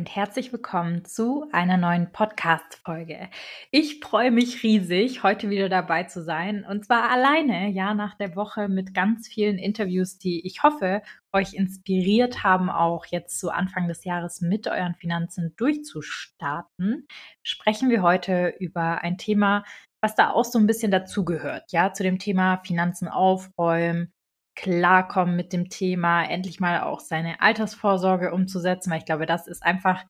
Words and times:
Und 0.00 0.16
herzlich 0.16 0.50
willkommen 0.50 1.04
zu 1.04 1.46
einer 1.52 1.76
neuen 1.76 2.10
Podcast-Folge. 2.10 3.28
Ich 3.70 4.00
freue 4.00 4.30
mich 4.30 4.62
riesig, 4.62 5.22
heute 5.22 5.50
wieder 5.50 5.68
dabei 5.68 6.04
zu 6.04 6.24
sein 6.24 6.64
und 6.64 6.86
zwar 6.86 7.10
alleine, 7.10 7.68
ja, 7.68 7.92
nach 7.92 8.14
der 8.14 8.34
Woche 8.34 8.68
mit 8.68 8.94
ganz 8.94 9.28
vielen 9.28 9.58
Interviews, 9.58 10.16
die 10.16 10.46
ich 10.46 10.62
hoffe, 10.62 11.02
euch 11.34 11.52
inspiriert 11.52 12.42
haben, 12.42 12.70
auch 12.70 13.04
jetzt 13.04 13.38
zu 13.38 13.50
Anfang 13.50 13.88
des 13.88 14.04
Jahres 14.04 14.40
mit 14.40 14.68
euren 14.68 14.94
Finanzen 14.94 15.52
durchzustarten, 15.58 17.06
sprechen 17.42 17.90
wir 17.90 18.00
heute 18.00 18.54
über 18.58 19.02
ein 19.02 19.18
Thema, 19.18 19.64
was 20.00 20.14
da 20.14 20.30
auch 20.30 20.46
so 20.46 20.58
ein 20.58 20.66
bisschen 20.66 20.90
dazugehört, 20.90 21.72
ja, 21.72 21.92
zu 21.92 22.04
dem 22.04 22.18
Thema 22.18 22.62
Finanzen 22.64 23.06
aufräumen, 23.06 24.14
klarkommen 24.60 25.36
mit 25.36 25.54
dem 25.54 25.70
Thema, 25.70 26.22
endlich 26.24 26.60
mal 26.60 26.82
auch 26.82 27.00
seine 27.00 27.40
Altersvorsorge 27.40 28.32
umzusetzen, 28.32 28.90
weil 28.90 28.98
ich 28.98 29.06
glaube, 29.06 29.24
das 29.24 29.46
ist 29.46 29.62
einfach 29.62 30.04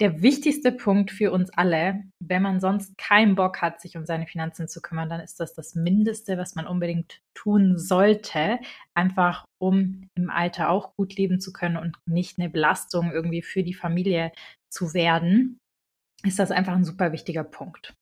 der 0.00 0.20
wichtigste 0.20 0.72
Punkt 0.72 1.12
für 1.12 1.30
uns 1.30 1.50
alle. 1.50 2.02
Wenn 2.20 2.42
man 2.42 2.58
sonst 2.58 2.98
keinen 2.98 3.36
Bock 3.36 3.62
hat, 3.62 3.80
sich 3.80 3.96
um 3.96 4.04
seine 4.04 4.26
Finanzen 4.26 4.66
zu 4.66 4.82
kümmern, 4.82 5.08
dann 5.08 5.20
ist 5.20 5.38
das 5.38 5.54
das 5.54 5.76
Mindeste, 5.76 6.36
was 6.36 6.56
man 6.56 6.66
unbedingt 6.66 7.20
tun 7.34 7.78
sollte, 7.78 8.58
einfach 8.94 9.44
um 9.62 10.08
im 10.16 10.28
Alter 10.28 10.70
auch 10.70 10.96
gut 10.96 11.14
leben 11.14 11.40
zu 11.40 11.52
können 11.52 11.76
und 11.76 11.96
nicht 12.06 12.40
eine 12.40 12.50
Belastung 12.50 13.12
irgendwie 13.12 13.42
für 13.42 13.62
die 13.62 13.74
Familie 13.74 14.32
zu 14.68 14.92
werden, 14.92 15.58
ist 16.24 16.40
das 16.40 16.50
einfach 16.50 16.74
ein 16.74 16.84
super 16.84 17.12
wichtiger 17.12 17.44
Punkt. 17.44 17.94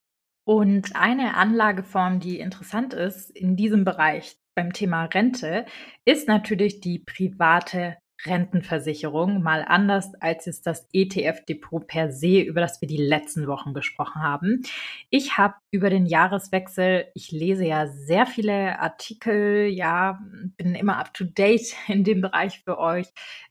Und 0.45 0.97
eine 0.97 1.37
Anlageform, 1.37 2.19
die 2.19 2.41
interessant 2.41 2.95
ist 2.95 3.31
in 3.31 3.57
diesem 3.57 3.85
Bereich, 3.85 4.37
beim 4.55 4.73
Thema 4.73 5.05
Rente 5.07 5.67
ist 6.05 6.29
natürlich 6.29 6.81
die 6.81 6.99
private 6.99 7.97
Rentenversicherung 8.27 9.43
mal 9.43 9.65
anders 9.67 10.13
als 10.21 10.47
ist 10.47 10.67
das 10.67 10.89
ETF-Depot 10.93 11.87
per 11.87 12.13
se, 12.13 12.41
über 12.41 12.61
das 12.61 12.81
wir 12.81 12.89
die 12.89 12.97
letzten 12.97 13.47
Wochen 13.47 13.75
gesprochen 13.75 14.23
haben. 14.23 14.63
Ich 15.11 15.39
habe 15.39 15.55
über 15.71 15.91
den 15.91 16.07
Jahreswechsel, 16.07 17.07
ich 17.15 17.33
lese 17.33 17.65
ja 17.65 17.87
sehr 17.87 18.27
viele 18.27 18.79
Artikel, 18.79 19.67
ja, 19.67 20.21
bin 20.57 20.75
immer 20.75 20.99
up 20.99 21.15
to 21.15 21.25
date 21.25 21.75
in 21.89 22.05
dem 22.05 22.21
Bereich 22.21 22.61
für 22.65 22.79
euch 22.79 23.09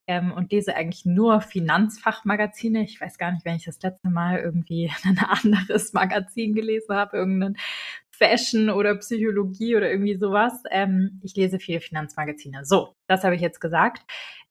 ähm, 0.08 0.32
und 0.32 0.52
lese 0.52 0.76
eigentlich 0.76 1.06
nur 1.06 1.42
Finanzfachmagazine. 1.42 2.84
Ich 2.84 3.02
weiß 3.02 3.18
gar 3.18 3.32
nicht, 3.32 3.46
wenn 3.46 3.56
ich 3.56 3.66
das 3.66 3.82
letzte 3.82 4.10
Mal 4.10 4.40
irgendwie 4.40 4.92
ein 5.04 5.20
anderes 5.20 5.94
Magazin 5.94 6.54
gelesen 6.54 6.96
habe, 6.96 7.18
irgendein 7.18 7.58
Fashion 8.22 8.70
oder 8.70 8.96
Psychologie 8.96 9.76
oder 9.76 9.90
irgendwie 9.90 10.18
sowas. 10.18 10.62
Ähm, 10.70 11.20
ich 11.24 11.36
lese 11.36 11.60
viele 11.60 11.82
Finanzmagazine. 11.82 12.66
So, 12.66 12.94
das 13.08 13.24
habe 13.24 13.36
ich 13.36 13.42
jetzt 13.42 13.60
gesagt. 13.60 14.04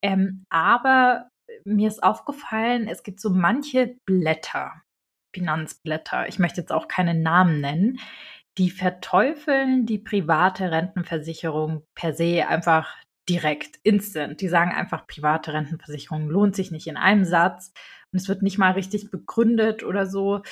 Ähm, 0.02 0.44
aber 0.50 1.28
mir 1.64 1.88
ist 1.88 2.02
aufgefallen, 2.02 2.88
es 2.88 3.02
gibt 3.02 3.20
so 3.20 3.30
manche 3.30 3.96
Blätter, 4.06 4.72
Finanzblätter, 5.34 6.28
ich 6.28 6.38
möchte 6.38 6.60
jetzt 6.60 6.72
auch 6.72 6.88
keine 6.88 7.14
Namen 7.14 7.60
nennen, 7.60 8.00
die 8.58 8.70
verteufeln 8.70 9.86
die 9.86 9.98
private 9.98 10.70
Rentenversicherung 10.72 11.84
per 11.94 12.12
se 12.14 12.46
einfach 12.48 12.96
direkt, 13.28 13.78
instant. 13.84 14.40
Die 14.40 14.48
sagen 14.48 14.72
einfach, 14.72 15.06
private 15.06 15.52
Rentenversicherung 15.52 16.28
lohnt 16.28 16.56
sich 16.56 16.72
nicht 16.72 16.88
in 16.88 16.96
einem 16.96 17.24
Satz 17.24 17.72
und 18.12 18.18
es 18.18 18.28
wird 18.28 18.42
nicht 18.42 18.58
mal 18.58 18.72
richtig 18.72 19.10
begründet 19.10 19.84
oder 19.84 20.06
so. 20.06 20.42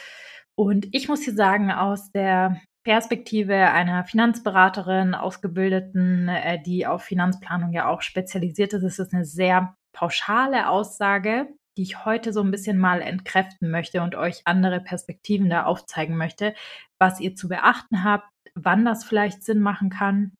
Und 0.54 0.88
ich 0.92 1.08
muss 1.08 1.22
hier 1.22 1.34
sagen, 1.34 1.72
aus 1.72 2.12
der 2.12 2.60
Perspektive 2.88 3.54
einer 3.54 4.02
Finanzberaterin, 4.04 5.14
Ausgebildeten, 5.14 6.26
äh, 6.26 6.58
die 6.62 6.86
auf 6.86 7.02
Finanzplanung 7.02 7.70
ja 7.70 7.86
auch 7.86 8.00
spezialisiert 8.00 8.72
ist, 8.72 8.82
ist 8.82 8.98
es 8.98 9.12
eine 9.12 9.26
sehr 9.26 9.76
pauschale 9.92 10.70
Aussage, 10.70 11.48
die 11.76 11.82
ich 11.82 12.06
heute 12.06 12.32
so 12.32 12.40
ein 12.40 12.50
bisschen 12.50 12.78
mal 12.78 13.02
entkräften 13.02 13.70
möchte 13.70 14.00
und 14.00 14.14
euch 14.14 14.40
andere 14.46 14.80
Perspektiven 14.80 15.50
da 15.50 15.64
aufzeigen 15.64 16.16
möchte, 16.16 16.54
was 16.98 17.20
ihr 17.20 17.34
zu 17.34 17.48
beachten 17.50 18.04
habt, 18.04 18.30
wann 18.54 18.86
das 18.86 19.04
vielleicht 19.04 19.42
Sinn 19.42 19.60
machen 19.60 19.90
kann 19.90 20.32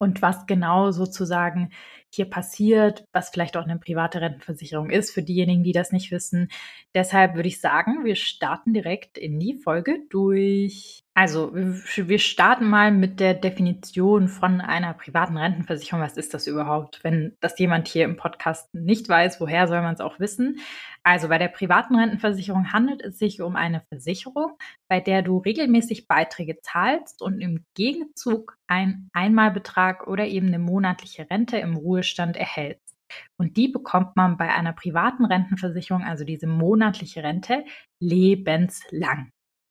und 0.00 0.20
was 0.20 0.46
genau 0.46 0.90
sozusagen 0.90 1.70
hier 2.14 2.26
passiert, 2.26 3.04
was 3.12 3.30
vielleicht 3.30 3.56
auch 3.56 3.64
eine 3.64 3.78
private 3.78 4.20
Rentenversicherung 4.20 4.90
ist, 4.90 5.10
für 5.10 5.22
diejenigen, 5.22 5.62
die 5.62 5.72
das 5.72 5.92
nicht 5.92 6.10
wissen. 6.10 6.48
Deshalb 6.94 7.34
würde 7.34 7.48
ich 7.48 7.60
sagen, 7.60 8.04
wir 8.04 8.16
starten 8.16 8.72
direkt 8.72 9.18
in 9.18 9.38
die 9.38 9.54
Folge 9.54 10.00
durch. 10.10 11.02
Also, 11.14 11.52
wir 11.52 12.18
starten 12.20 12.66
mal 12.66 12.92
mit 12.92 13.18
der 13.18 13.34
Definition 13.34 14.28
von 14.28 14.60
einer 14.60 14.94
privaten 14.94 15.36
Rentenversicherung. 15.36 16.00
Was 16.00 16.16
ist 16.16 16.32
das 16.32 16.46
überhaupt? 16.46 17.00
Wenn 17.02 17.36
das 17.40 17.58
jemand 17.58 17.88
hier 17.88 18.04
im 18.04 18.16
Podcast 18.16 18.72
nicht 18.72 19.08
weiß, 19.08 19.40
woher 19.40 19.66
soll 19.66 19.82
man 19.82 19.94
es 19.94 20.00
auch 20.00 20.20
wissen? 20.20 20.60
Also, 21.02 21.26
bei 21.26 21.38
der 21.38 21.48
privaten 21.48 21.96
Rentenversicherung 21.96 22.72
handelt 22.72 23.02
es 23.02 23.18
sich 23.18 23.42
um 23.42 23.56
eine 23.56 23.82
Versicherung, 23.88 24.52
bei 24.86 25.00
der 25.00 25.22
du 25.22 25.38
regelmäßig 25.38 26.06
Beiträge 26.06 26.60
zahlst 26.60 27.20
und 27.20 27.40
im 27.40 27.64
Gegenzug 27.74 28.56
einen 28.68 29.10
Einmalbetrag 29.12 30.06
oder 30.06 30.26
eben 30.26 30.46
eine 30.48 30.60
monatliche 30.60 31.28
Rente 31.28 31.56
im 31.56 31.74
Ruhestand 31.98 32.36
erhältst. 32.36 32.96
Und 33.38 33.56
die 33.56 33.68
bekommt 33.68 34.16
man 34.16 34.36
bei 34.36 34.52
einer 34.52 34.72
privaten 34.72 35.24
Rentenversicherung, 35.24 36.02
also 36.02 36.24
diese 36.24 36.46
monatliche 36.46 37.22
Rente, 37.22 37.64
lebenslang. 38.00 39.30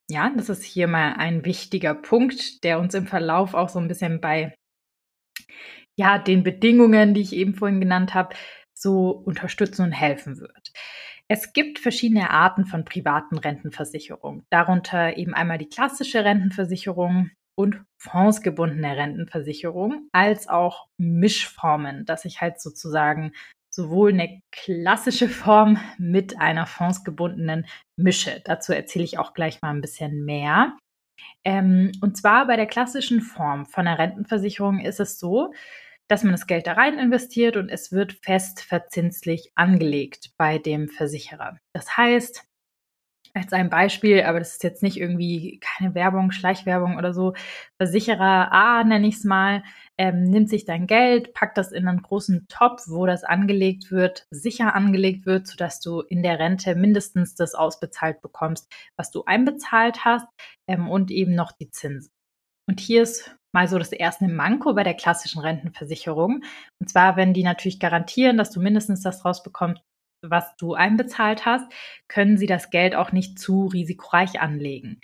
Ja, 0.09 0.31
das 0.35 0.49
ist 0.49 0.63
hier 0.63 0.87
mal 0.87 1.13
ein 1.13 1.45
wichtiger 1.45 1.93
Punkt, 1.93 2.63
der 2.63 2.79
uns 2.79 2.93
im 2.93 3.07
Verlauf 3.07 3.53
auch 3.53 3.69
so 3.69 3.79
ein 3.79 3.87
bisschen 3.87 4.21
bei 4.21 4.55
ja, 5.99 6.17
den 6.19 6.43
Bedingungen, 6.43 7.13
die 7.13 7.21
ich 7.21 7.33
eben 7.33 7.55
vorhin 7.55 7.79
genannt 7.79 8.13
habe, 8.13 8.35
so 8.73 9.09
unterstützen 9.09 9.83
und 9.83 9.91
helfen 9.91 10.39
wird. 10.39 10.71
Es 11.29 11.51
gibt 11.51 11.79
verschiedene 11.79 12.29
Arten 12.29 12.65
von 12.65 12.85
privaten 12.85 13.37
Rentenversicherungen, 13.37 14.45
darunter 14.49 15.17
eben 15.17 15.33
einmal 15.33 15.57
die 15.57 15.67
klassische 15.67 16.23
Rentenversicherung 16.23 17.31
und 17.57 17.81
fondsgebundene 17.97 18.95
Rentenversicherung, 18.95 20.07
als 20.11 20.47
auch 20.47 20.87
Mischformen, 20.97 22.05
dass 22.05 22.25
ich 22.25 22.39
halt 22.39 22.61
sozusagen 22.61 23.31
sowohl 23.69 24.11
eine 24.11 24.41
klassische 24.51 25.27
Form 25.27 25.79
mit 25.97 26.39
einer 26.39 26.65
fondsgebundenen 26.65 27.65
mische. 27.95 28.41
Dazu 28.45 28.73
erzähle 28.73 29.05
ich 29.05 29.19
auch 29.19 29.33
gleich 29.33 29.61
mal 29.61 29.71
ein 29.71 29.81
bisschen 29.81 30.23
mehr. 30.25 30.77
Ähm, 31.43 31.91
und 32.01 32.17
zwar 32.17 32.47
bei 32.47 32.55
der 32.55 32.67
klassischen 32.67 33.21
Form 33.21 33.65
von 33.65 33.85
der 33.85 33.97
Rentenversicherung 33.97 34.79
ist 34.79 34.99
es 34.99 35.19
so, 35.19 35.53
dass 36.07 36.23
man 36.23 36.31
das 36.31 36.47
Geld 36.47 36.67
da 36.67 36.73
rein 36.73 36.99
investiert 36.99 37.57
und 37.57 37.69
es 37.69 37.91
wird 37.91 38.13
fest 38.23 38.61
verzinslich 38.61 39.51
angelegt 39.55 40.31
bei 40.37 40.57
dem 40.57 40.87
Versicherer. 40.87 41.57
Das 41.73 41.97
heißt, 41.97 42.46
als 43.37 43.53
ein 43.53 43.69
Beispiel, 43.69 44.23
aber 44.23 44.39
das 44.39 44.53
ist 44.53 44.63
jetzt 44.63 44.83
nicht 44.83 44.97
irgendwie 44.97 45.59
keine 45.59 45.95
Werbung, 45.95 46.31
Schleichwerbung 46.31 46.97
oder 46.97 47.13
so. 47.13 47.33
Versicherer 47.77 48.51
A, 48.51 48.83
nenne 48.83 49.07
ich 49.07 49.15
es 49.15 49.23
mal, 49.23 49.63
ähm, 49.97 50.23
nimmt 50.23 50.49
sich 50.49 50.65
dein 50.65 50.87
Geld, 50.87 51.33
packt 51.33 51.57
das 51.57 51.71
in 51.71 51.87
einen 51.87 52.01
großen 52.01 52.47
Topf, 52.47 52.83
wo 52.87 53.05
das 53.05 53.23
angelegt 53.23 53.91
wird, 53.91 54.27
sicher 54.29 54.75
angelegt 54.75 55.25
wird, 55.25 55.47
sodass 55.47 55.79
du 55.79 56.01
in 56.01 56.23
der 56.23 56.39
Rente 56.39 56.75
mindestens 56.75 57.35
das 57.35 57.55
ausbezahlt 57.55 58.21
bekommst, 58.21 58.71
was 58.95 59.11
du 59.11 59.23
einbezahlt 59.25 60.05
hast 60.05 60.27
ähm, 60.67 60.89
und 60.89 61.11
eben 61.11 61.35
noch 61.35 61.51
die 61.51 61.69
Zinsen. 61.69 62.11
Und 62.67 62.79
hier 62.79 63.03
ist 63.03 63.35
mal 63.53 63.67
so 63.67 63.79
das 63.79 63.91
erste 63.91 64.27
Manko 64.27 64.73
bei 64.73 64.83
der 64.83 64.93
klassischen 64.93 65.39
Rentenversicherung. 65.39 66.43
Und 66.79 66.89
zwar, 66.89 67.15
wenn 67.15 67.33
die 67.33 67.43
natürlich 67.43 67.79
garantieren, 67.79 68.37
dass 68.37 68.51
du 68.51 68.59
mindestens 68.59 69.01
das 69.01 69.23
rausbekommst, 69.25 69.81
was 70.29 70.55
du 70.57 70.73
einbezahlt 70.73 71.45
hast, 71.45 71.71
können 72.07 72.37
sie 72.37 72.47
das 72.47 72.69
Geld 72.69 72.95
auch 72.95 73.11
nicht 73.11 73.39
zu 73.39 73.65
risikoreich 73.67 74.39
anlegen. 74.39 74.99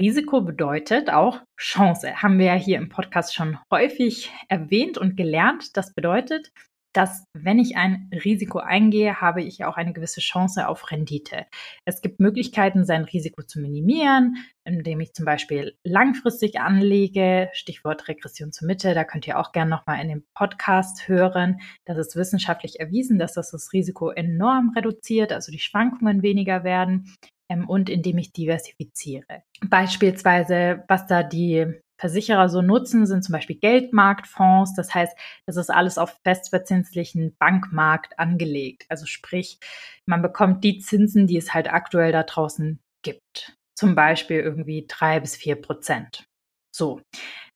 Risiko 0.00 0.42
bedeutet 0.42 1.10
auch 1.10 1.40
Chance. 1.58 2.22
Haben 2.22 2.38
wir 2.38 2.46
ja 2.46 2.54
hier 2.54 2.78
im 2.78 2.88
Podcast 2.88 3.34
schon 3.34 3.58
häufig 3.72 4.30
erwähnt 4.48 4.96
und 4.96 5.16
gelernt. 5.16 5.76
Das 5.76 5.92
bedeutet, 5.92 6.52
dass 6.92 7.24
wenn 7.34 7.58
ich 7.58 7.76
ein 7.76 8.10
Risiko 8.12 8.58
eingehe, 8.58 9.20
habe 9.20 9.42
ich 9.42 9.64
auch 9.64 9.76
eine 9.76 9.92
gewisse 9.92 10.20
Chance 10.20 10.68
auf 10.68 10.90
Rendite. 10.90 11.46
Es 11.84 12.00
gibt 12.00 12.20
Möglichkeiten, 12.20 12.84
sein 12.84 13.04
Risiko 13.04 13.42
zu 13.42 13.60
minimieren, 13.60 14.36
indem 14.64 15.00
ich 15.00 15.12
zum 15.12 15.24
Beispiel 15.24 15.76
langfristig 15.84 16.60
anlege, 16.60 17.50
Stichwort 17.52 18.08
Regression 18.08 18.52
zur 18.52 18.66
Mitte, 18.66 18.94
da 18.94 19.04
könnt 19.04 19.26
ihr 19.26 19.38
auch 19.38 19.52
gerne 19.52 19.70
nochmal 19.70 20.00
in 20.00 20.08
dem 20.08 20.24
Podcast 20.34 21.08
hören. 21.08 21.60
Das 21.84 21.98
ist 21.98 22.16
wissenschaftlich 22.16 22.80
erwiesen, 22.80 23.18
dass 23.18 23.34
das 23.34 23.50
das 23.50 23.72
Risiko 23.72 24.10
enorm 24.10 24.72
reduziert, 24.74 25.32
also 25.32 25.52
die 25.52 25.58
Schwankungen 25.58 26.22
weniger 26.22 26.64
werden 26.64 27.14
ähm, 27.50 27.68
und 27.68 27.90
indem 27.90 28.18
ich 28.18 28.32
diversifiziere. 28.32 29.42
Beispielsweise, 29.66 30.84
was 30.88 31.06
da 31.06 31.22
die 31.22 31.80
Versicherer 31.98 32.48
so 32.48 32.62
nutzen, 32.62 33.06
sind 33.06 33.24
zum 33.24 33.32
Beispiel 33.32 33.56
Geldmarktfonds. 33.56 34.74
Das 34.74 34.94
heißt, 34.94 35.16
das 35.46 35.56
ist 35.56 35.70
alles 35.70 35.98
auf 35.98 36.16
festverzinslichen 36.24 37.36
Bankmarkt 37.38 38.18
angelegt. 38.18 38.86
Also 38.88 39.04
sprich, 39.06 39.58
man 40.06 40.22
bekommt 40.22 40.64
die 40.64 40.78
Zinsen, 40.78 41.26
die 41.26 41.36
es 41.36 41.52
halt 41.52 41.70
aktuell 41.70 42.12
da 42.12 42.22
draußen 42.22 42.80
gibt. 43.02 43.56
Zum 43.74 43.94
Beispiel 43.94 44.40
irgendwie 44.40 44.86
drei 44.88 45.20
bis 45.20 45.36
vier 45.36 45.56
Prozent. 45.56 46.26
So. 46.74 47.00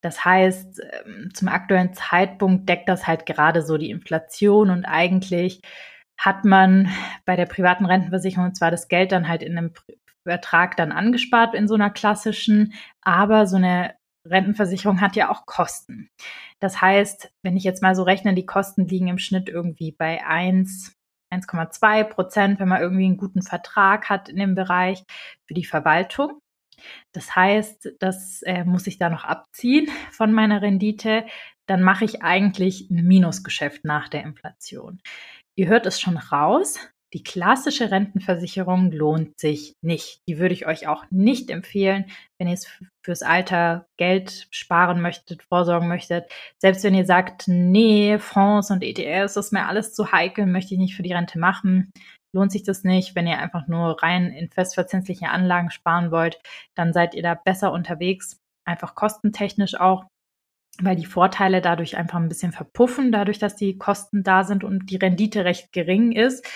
Das 0.00 0.24
heißt, 0.24 0.80
ähm, 1.06 1.30
zum 1.32 1.48
aktuellen 1.48 1.94
Zeitpunkt 1.94 2.68
deckt 2.68 2.88
das 2.88 3.06
halt 3.06 3.24
gerade 3.24 3.62
so 3.62 3.78
die 3.78 3.90
Inflation 3.90 4.70
und 4.70 4.84
eigentlich 4.84 5.60
hat 6.18 6.44
man 6.44 6.88
bei 7.24 7.36
der 7.36 7.46
privaten 7.46 7.86
Rentenversicherung 7.86 8.54
zwar 8.54 8.70
das 8.70 8.88
Geld 8.88 9.12
dann 9.12 9.28
halt 9.28 9.42
in 9.42 9.56
einem 9.56 9.72
Vertrag 10.24 10.76
dann 10.76 10.92
angespart 10.92 11.54
in 11.54 11.68
so 11.68 11.74
einer 11.74 11.90
klassischen, 11.90 12.74
aber 13.00 13.46
so 13.46 13.56
eine 13.56 13.94
Rentenversicherung 14.26 15.00
hat 15.00 15.16
ja 15.16 15.30
auch 15.30 15.46
Kosten. 15.46 16.08
Das 16.60 16.80
heißt, 16.80 17.32
wenn 17.42 17.56
ich 17.56 17.64
jetzt 17.64 17.82
mal 17.82 17.94
so 17.94 18.02
rechne, 18.02 18.34
die 18.34 18.46
Kosten 18.46 18.86
liegen 18.86 19.08
im 19.08 19.18
Schnitt 19.18 19.48
irgendwie 19.48 19.92
bei 19.92 20.24
1, 20.24 20.94
1,2 21.32 22.04
Prozent, 22.04 22.60
wenn 22.60 22.68
man 22.68 22.80
irgendwie 22.80 23.06
einen 23.06 23.16
guten 23.16 23.42
Vertrag 23.42 24.08
hat 24.08 24.28
in 24.28 24.36
dem 24.36 24.54
Bereich 24.54 25.02
für 25.46 25.54
die 25.54 25.64
Verwaltung. 25.64 26.40
Das 27.12 27.34
heißt, 27.34 27.94
das 27.98 28.42
äh, 28.42 28.64
muss 28.64 28.86
ich 28.86 28.98
da 28.98 29.08
noch 29.08 29.24
abziehen 29.24 29.88
von 30.10 30.32
meiner 30.32 30.62
Rendite. 30.62 31.26
Dann 31.66 31.82
mache 31.82 32.04
ich 32.04 32.22
eigentlich 32.22 32.90
ein 32.90 33.04
Minusgeschäft 33.04 33.84
nach 33.84 34.08
der 34.08 34.22
Inflation. 34.22 35.00
Ihr 35.54 35.68
hört 35.68 35.86
es 35.86 36.00
schon 36.00 36.16
raus. 36.16 36.78
Die 37.14 37.22
klassische 37.22 37.90
Rentenversicherung 37.90 38.90
lohnt 38.90 39.38
sich 39.38 39.74
nicht. 39.82 40.20
Die 40.26 40.38
würde 40.38 40.54
ich 40.54 40.66
euch 40.66 40.88
auch 40.88 41.04
nicht 41.10 41.50
empfehlen, 41.50 42.06
wenn 42.38 42.48
ihr 42.48 42.58
fürs 43.04 43.22
Alter 43.22 43.86
Geld 43.98 44.48
sparen 44.50 45.02
möchtet, 45.02 45.42
vorsorgen 45.42 45.88
möchtet. 45.88 46.30
Selbst 46.58 46.84
wenn 46.84 46.94
ihr 46.94 47.04
sagt, 47.04 47.48
nee, 47.48 48.18
Fonds 48.18 48.70
und 48.70 48.82
ETFs, 48.82 49.34
das 49.34 49.46
ist 49.46 49.52
mir 49.52 49.66
alles 49.66 49.92
zu 49.92 50.10
heikel, 50.10 50.46
möchte 50.46 50.74
ich 50.74 50.80
nicht 50.80 50.96
für 50.96 51.02
die 51.02 51.12
Rente 51.12 51.38
machen, 51.38 51.92
lohnt 52.34 52.50
sich 52.50 52.62
das 52.62 52.82
nicht. 52.82 53.14
Wenn 53.14 53.26
ihr 53.26 53.38
einfach 53.38 53.66
nur 53.68 54.02
rein 54.02 54.30
in 54.32 54.48
festverzinsliche 54.48 55.28
Anlagen 55.28 55.70
sparen 55.70 56.10
wollt, 56.10 56.40
dann 56.74 56.94
seid 56.94 57.14
ihr 57.14 57.22
da 57.22 57.34
besser 57.34 57.72
unterwegs. 57.72 58.38
Einfach 58.64 58.94
kostentechnisch 58.94 59.74
auch 59.74 60.04
weil 60.80 60.96
die 60.96 61.06
Vorteile 61.06 61.60
dadurch 61.60 61.96
einfach 61.96 62.18
ein 62.18 62.28
bisschen 62.28 62.52
verpuffen, 62.52 63.12
dadurch, 63.12 63.38
dass 63.38 63.56
die 63.56 63.76
Kosten 63.78 64.22
da 64.22 64.44
sind 64.44 64.64
und 64.64 64.90
die 64.90 64.96
Rendite 64.96 65.44
recht 65.44 65.72
gering 65.72 66.12
ist, 66.12 66.46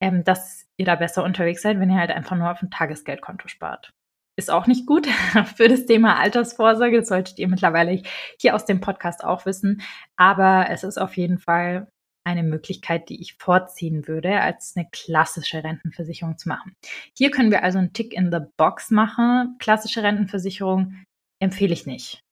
ähm, 0.00 0.24
dass 0.24 0.66
ihr 0.76 0.86
da 0.86 0.94
besser 0.94 1.24
unterwegs 1.24 1.62
seid, 1.62 1.80
wenn 1.80 1.90
ihr 1.90 1.98
halt 1.98 2.10
einfach 2.10 2.36
nur 2.36 2.50
auf 2.50 2.62
ein 2.62 2.70
Tagesgeldkonto 2.70 3.48
spart. 3.48 3.92
Ist 4.36 4.50
auch 4.50 4.66
nicht 4.66 4.86
gut 4.86 5.06
für 5.56 5.68
das 5.68 5.86
Thema 5.86 6.18
Altersvorsorge. 6.18 6.98
Das 7.00 7.08
solltet 7.08 7.38
ihr 7.38 7.48
mittlerweile 7.48 8.02
hier 8.40 8.54
aus 8.54 8.64
dem 8.64 8.80
Podcast 8.80 9.24
auch 9.24 9.46
wissen. 9.46 9.82
Aber 10.16 10.66
es 10.70 10.82
ist 10.82 10.98
auf 10.98 11.16
jeden 11.16 11.38
Fall 11.38 11.88
eine 12.26 12.42
Möglichkeit, 12.42 13.10
die 13.10 13.20
ich 13.20 13.34
vorziehen 13.34 14.08
würde, 14.08 14.40
als 14.40 14.74
eine 14.76 14.88
klassische 14.90 15.62
Rentenversicherung 15.62 16.38
zu 16.38 16.48
machen. 16.48 16.74
Hier 17.16 17.30
können 17.30 17.50
wir 17.50 17.62
also 17.62 17.78
einen 17.78 17.92
Tick 17.92 18.14
in 18.14 18.32
the 18.32 18.40
Box 18.56 18.90
machen. 18.90 19.56
Klassische 19.58 20.02
Rentenversicherung 20.02 21.04
empfehle 21.38 21.74
ich 21.74 21.86
nicht. 21.86 22.23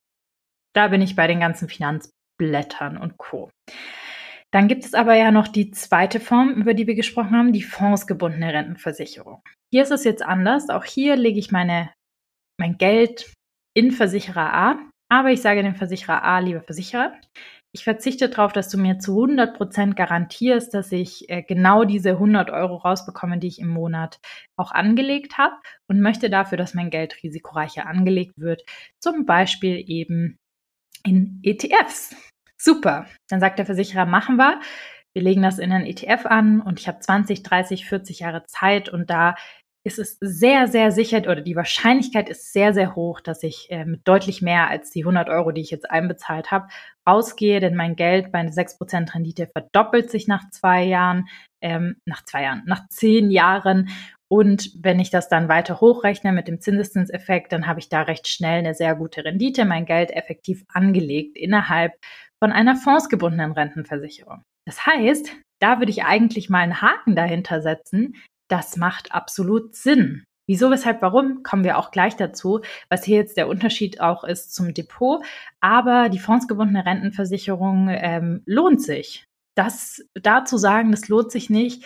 Da 0.75 0.89
bin 0.89 1.03
ich 1.03 1.17
bei 1.17 1.27
den 1.27 1.41
ganzen 1.41 1.69
Finanzblättern 1.69 2.97
und 2.97 3.19
Co. 3.19 3.51
Dann 4.53 4.69
gibt 4.69 4.85
es 4.85 4.95
aber 4.95 5.15
ja 5.15 5.31
noch 5.31 5.49
die 5.49 5.71
zweite 5.71 6.21
Form, 6.21 6.51
über 6.51 6.75
die 6.75 6.87
wir 6.87 6.95
gesprochen 6.95 7.37
haben, 7.37 7.53
die 7.53 7.63
fondsgebundene 7.63 8.53
Rentenversicherung. 8.53 9.43
Hier 9.73 9.83
ist 9.83 9.93
es 9.93 10.05
jetzt 10.05 10.23
anders. 10.23 10.69
Auch 10.69 10.85
hier 10.85 11.17
lege 11.17 11.39
ich 11.39 11.51
meine, 11.51 11.91
mein 12.61 12.77
Geld 12.77 13.33
in 13.75 13.91
Versicherer 13.91 14.53
A. 14.53 14.79
Aber 15.11 15.31
ich 15.31 15.41
sage 15.41 15.63
dem 15.63 15.75
Versicherer 15.75 16.23
A, 16.23 16.39
lieber 16.39 16.63
Versicherer, 16.63 17.13
ich 17.75 17.85
verzichte 17.85 18.29
darauf, 18.29 18.53
dass 18.53 18.69
du 18.69 18.77
mir 18.77 18.99
zu 18.99 19.13
100 19.13 19.57
Prozent 19.57 19.97
garantierst, 19.97 20.75
dass 20.75 20.93
ich 20.93 21.31
äh, 21.31 21.43
genau 21.43 21.85
diese 21.85 22.11
100 22.11 22.51
Euro 22.51 22.77
rausbekomme, 22.77 23.39
die 23.39 23.47
ich 23.47 23.59
im 23.61 23.69
Monat 23.69 24.21
auch 24.57 24.73
angelegt 24.73 25.39
habe 25.39 25.55
und 25.89 26.01
möchte 26.01 26.29
dafür, 26.29 26.59
dass 26.59 26.75
mein 26.75 26.91
Geld 26.91 27.23
risikoreicher 27.23 27.87
angelegt 27.87 28.35
wird. 28.37 28.63
Zum 29.01 29.25
Beispiel 29.25 29.83
eben 29.87 30.39
in 31.05 31.41
ETFs. 31.43 32.15
Super. 32.57 33.07
Dann 33.29 33.41
sagt 33.41 33.59
der 33.59 33.67
Versicherer, 33.67 34.07
machen 34.07 34.37
wir. 34.37 34.61
Wir 35.15 35.23
legen 35.23 35.43
das 35.43 35.59
in 35.59 35.73
einen 35.73 35.87
ETF 35.87 36.27
an 36.27 36.61
und 36.61 36.81
ich 36.81 36.89
habe 36.89 37.01
20, 37.01 37.43
30, 37.43 37.87
40 37.87 38.21
Jahre 38.21 38.45
Zeit 38.47 38.89
und 38.89 39.11
da 39.11 39.35
ist 39.85 39.99
es 39.99 40.17
sehr, 40.21 40.69
sehr 40.69 40.93
sicher 40.93 41.19
oder 41.19 41.41
die 41.41 41.57
Wahrscheinlichkeit 41.57 42.29
ist 42.29 42.53
sehr, 42.53 42.73
sehr 42.73 42.95
hoch, 42.95 43.21
dass 43.21 43.43
ich 43.43 43.69
äh, 43.71 43.85
mit 43.85 44.07
deutlich 44.07 44.41
mehr 44.41 44.69
als 44.69 44.91
die 44.91 45.01
100 45.01 45.29
Euro, 45.29 45.51
die 45.51 45.61
ich 45.61 45.71
jetzt 45.73 45.91
einbezahlt 45.91 46.53
habe, 46.53 46.69
rausgehe, 47.07 47.59
denn 47.59 47.75
mein 47.75 47.97
Geld 47.97 48.31
bei 48.31 48.39
einer 48.39 48.53
6% 48.53 49.13
Rendite 49.15 49.49
verdoppelt 49.49 50.09
sich 50.11 50.29
nach 50.29 50.49
zwei 50.51 50.85
Jahren, 50.85 51.27
ähm, 51.61 51.97
nach 52.05 52.25
zwei 52.25 52.45
Jahren, 52.45 52.63
nach 52.67 52.89
zehn 52.89 53.31
Jahren 53.31 53.89
und 54.33 54.71
wenn 54.83 54.99
ich 54.99 55.11
das 55.11 55.29
dann 55.29 55.51
weiter 55.51 55.83
hochrechne 55.83 56.33
mit 56.33 56.49
dem 56.49 56.59
Zinseszinseffekt, 56.59 57.53
dann 57.53 57.67
habe 57.67 57.81
ich 57.81 57.91
da 57.91 58.01
recht 58.01 58.27
schnell 58.27 58.61
eine 58.61 58.73
sehr 58.73 58.95
gute 58.95 59.27
Rendite, 59.27 59.67
mein 59.67 59.85
Geld 59.85 60.11
effektiv 60.11 60.65
angelegt 60.73 61.37
innerhalb 61.37 61.93
von 62.43 62.51
einer 62.51 62.77
fondsgebundenen 62.77 63.53
Rentenversicherung. 63.53 64.43
Das 64.67 64.87
heißt, 64.87 65.31
da 65.61 65.81
würde 65.81 65.91
ich 65.91 66.05
eigentlich 66.05 66.49
mal 66.49 66.61
einen 66.61 66.81
Haken 66.81 67.15
dahinter 67.15 67.61
setzen. 67.61 68.17
Das 68.49 68.79
macht 68.79 69.13
absolut 69.13 69.77
Sinn. 69.77 70.25
Wieso, 70.49 70.71
weshalb, 70.71 71.03
warum, 71.03 71.43
kommen 71.43 71.65
wir 71.65 71.77
auch 71.77 71.91
gleich 71.91 72.17
dazu, 72.17 72.63
was 72.89 73.05
hier 73.05 73.19
jetzt 73.19 73.37
der 73.37 73.49
Unterschied 73.49 74.01
auch 74.01 74.25
ist 74.25 74.55
zum 74.55 74.73
Depot. 74.73 75.23
Aber 75.61 76.09
die 76.09 76.19
fondsgebundene 76.19 76.87
Rentenversicherung 76.87 77.91
ähm, 77.91 78.43
lohnt 78.47 78.81
sich. 78.81 79.27
Das 79.59 80.03
dazu 80.15 80.57
sagen, 80.57 80.91
das 80.91 81.09
lohnt 81.09 81.31
sich 81.31 81.51
nicht, 81.51 81.85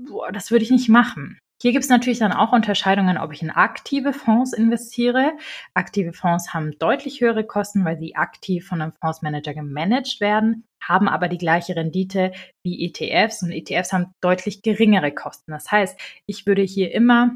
boah, 0.00 0.30
das 0.30 0.52
würde 0.52 0.64
ich 0.64 0.70
nicht 0.70 0.88
machen. 0.88 1.40
Hier 1.64 1.72
gibt 1.72 1.84
es 1.84 1.88
natürlich 1.88 2.18
dann 2.18 2.34
auch 2.34 2.52
Unterscheidungen, 2.52 3.16
ob 3.16 3.32
ich 3.32 3.40
in 3.40 3.48
aktive 3.48 4.12
Fonds 4.12 4.52
investiere. 4.52 5.32
Aktive 5.72 6.12
Fonds 6.12 6.52
haben 6.52 6.78
deutlich 6.78 7.22
höhere 7.22 7.42
Kosten, 7.42 7.86
weil 7.86 7.98
sie 7.98 8.16
aktiv 8.16 8.66
von 8.66 8.82
einem 8.82 8.92
Fondsmanager 9.00 9.54
gemanagt 9.54 10.20
werden, 10.20 10.66
haben 10.82 11.08
aber 11.08 11.28
die 11.28 11.38
gleiche 11.38 11.74
Rendite 11.74 12.32
wie 12.66 12.84
ETFs 12.84 13.42
und 13.42 13.50
ETFs 13.50 13.94
haben 13.94 14.12
deutlich 14.20 14.60
geringere 14.60 15.10
Kosten. 15.10 15.52
Das 15.52 15.72
heißt, 15.72 15.98
ich 16.26 16.44
würde 16.44 16.60
hier 16.60 16.92
immer 16.92 17.30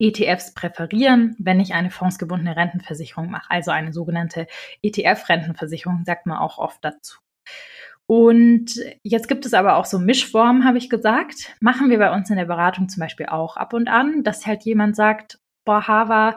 ETFs 0.00 0.52
präferieren, 0.52 1.36
wenn 1.38 1.60
ich 1.60 1.72
eine 1.72 1.92
fondsgebundene 1.92 2.56
Rentenversicherung 2.56 3.30
mache, 3.30 3.48
also 3.52 3.70
eine 3.70 3.92
sogenannte 3.92 4.48
ETF-Rentenversicherung, 4.82 6.02
sagt 6.04 6.26
man 6.26 6.38
auch 6.38 6.58
oft 6.58 6.84
dazu. 6.84 7.20
Und 8.08 8.80
jetzt 9.02 9.28
gibt 9.28 9.46
es 9.46 9.54
aber 9.54 9.76
auch 9.76 9.84
so 9.84 9.98
Mischformen, 9.98 10.64
habe 10.64 10.78
ich 10.78 10.88
gesagt. 10.88 11.56
Machen 11.60 11.90
wir 11.90 11.98
bei 11.98 12.14
uns 12.14 12.30
in 12.30 12.36
der 12.36 12.44
Beratung 12.44 12.88
zum 12.88 13.00
Beispiel 13.00 13.26
auch 13.26 13.56
ab 13.56 13.72
und 13.72 13.88
an, 13.88 14.22
dass 14.22 14.46
halt 14.46 14.64
jemand 14.64 14.94
sagt, 14.94 15.38
boah, 15.64 15.88
Hava, 15.88 16.36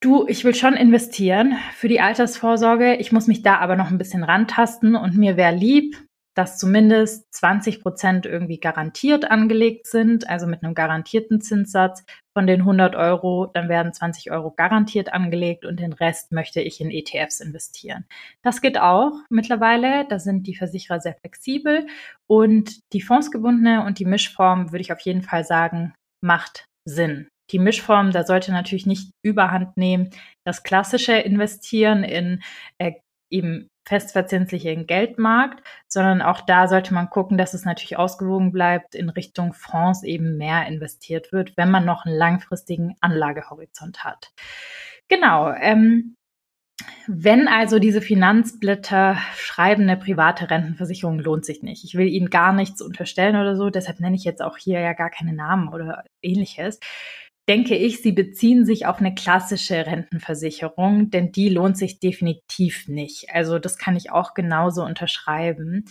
du, 0.00 0.26
ich 0.28 0.44
will 0.44 0.54
schon 0.54 0.74
investieren 0.74 1.56
für 1.74 1.88
die 1.88 2.00
Altersvorsorge. 2.00 2.96
Ich 2.96 3.10
muss 3.10 3.26
mich 3.26 3.42
da 3.42 3.58
aber 3.58 3.76
noch 3.76 3.90
ein 3.90 3.98
bisschen 3.98 4.22
rantasten 4.22 4.96
und 4.96 5.16
mir 5.16 5.38
wäre 5.38 5.54
lieb, 5.54 5.96
dass 6.34 6.58
zumindest 6.58 7.32
20 7.34 7.82
Prozent 7.82 8.26
irgendwie 8.26 8.60
garantiert 8.60 9.30
angelegt 9.30 9.86
sind, 9.86 10.28
also 10.28 10.46
mit 10.46 10.62
einem 10.62 10.74
garantierten 10.74 11.40
Zinssatz 11.40 12.04
von 12.40 12.46
den 12.46 12.60
100 12.60 12.94
Euro, 12.94 13.50
dann 13.52 13.68
werden 13.68 13.92
20 13.92 14.30
Euro 14.30 14.50
garantiert 14.50 15.12
angelegt 15.12 15.66
und 15.66 15.78
den 15.78 15.92
Rest 15.92 16.32
möchte 16.32 16.62
ich 16.62 16.80
in 16.80 16.90
ETFs 16.90 17.38
investieren. 17.38 18.06
Das 18.42 18.62
geht 18.62 18.80
auch 18.80 19.12
mittlerweile, 19.28 20.06
da 20.08 20.18
sind 20.18 20.46
die 20.46 20.54
Versicherer 20.54 21.00
sehr 21.00 21.14
flexibel 21.16 21.86
und 22.26 22.80
die 22.94 23.02
fondsgebundene 23.02 23.84
und 23.84 23.98
die 23.98 24.06
Mischform 24.06 24.72
würde 24.72 24.80
ich 24.80 24.90
auf 24.90 25.00
jeden 25.00 25.20
Fall 25.20 25.44
sagen, 25.44 25.92
macht 26.24 26.64
Sinn. 26.88 27.28
Die 27.50 27.58
Mischform, 27.58 28.10
da 28.10 28.24
sollte 28.24 28.52
natürlich 28.52 28.86
nicht 28.86 29.10
überhand 29.22 29.76
nehmen. 29.76 30.08
Das 30.46 30.62
klassische 30.62 31.12
Investieren 31.12 32.04
in 32.04 32.42
äh, 32.78 32.92
eben 33.30 33.68
festverzinslichen 33.90 34.86
Geldmarkt, 34.86 35.66
sondern 35.88 36.22
auch 36.22 36.42
da 36.42 36.68
sollte 36.68 36.94
man 36.94 37.10
gucken, 37.10 37.36
dass 37.36 37.54
es 37.54 37.64
natürlich 37.64 37.98
ausgewogen 37.98 38.52
bleibt, 38.52 38.94
in 38.94 39.08
Richtung 39.08 39.52
Fonds 39.52 40.04
eben 40.04 40.36
mehr 40.36 40.64
investiert 40.68 41.32
wird, 41.32 41.56
wenn 41.56 41.72
man 41.72 41.84
noch 41.84 42.06
einen 42.06 42.16
langfristigen 42.16 42.94
Anlagehorizont 43.00 44.04
hat. 44.04 44.30
Genau. 45.08 45.52
Ähm, 45.52 46.14
wenn 47.08 47.48
also 47.48 47.80
diese 47.80 48.00
Finanzblätter 48.00 49.18
schreiben, 49.34 49.82
eine 49.82 49.96
private 49.96 50.48
Rentenversicherung 50.48 51.18
lohnt 51.18 51.44
sich 51.44 51.64
nicht. 51.64 51.82
Ich 51.82 51.96
will 51.96 52.06
Ihnen 52.06 52.30
gar 52.30 52.52
nichts 52.52 52.80
unterstellen 52.80 53.34
oder 53.34 53.56
so, 53.56 53.70
deshalb 53.70 53.98
nenne 53.98 54.14
ich 54.14 54.22
jetzt 54.22 54.40
auch 54.40 54.56
hier 54.56 54.78
ja 54.78 54.92
gar 54.92 55.10
keine 55.10 55.32
Namen 55.32 55.68
oder 55.68 56.04
ähnliches 56.22 56.78
denke 57.50 57.74
ich, 57.74 58.00
sie 58.00 58.12
beziehen 58.12 58.64
sich 58.64 58.86
auf 58.86 59.00
eine 59.00 59.12
klassische 59.12 59.84
Rentenversicherung, 59.84 61.10
denn 61.10 61.32
die 61.32 61.48
lohnt 61.48 61.76
sich 61.76 61.98
definitiv 61.98 62.86
nicht. 62.86 63.34
Also 63.34 63.58
das 63.58 63.76
kann 63.76 63.96
ich 63.96 64.12
auch 64.12 64.34
genauso 64.34 64.84
unterschreiben. 64.84 65.84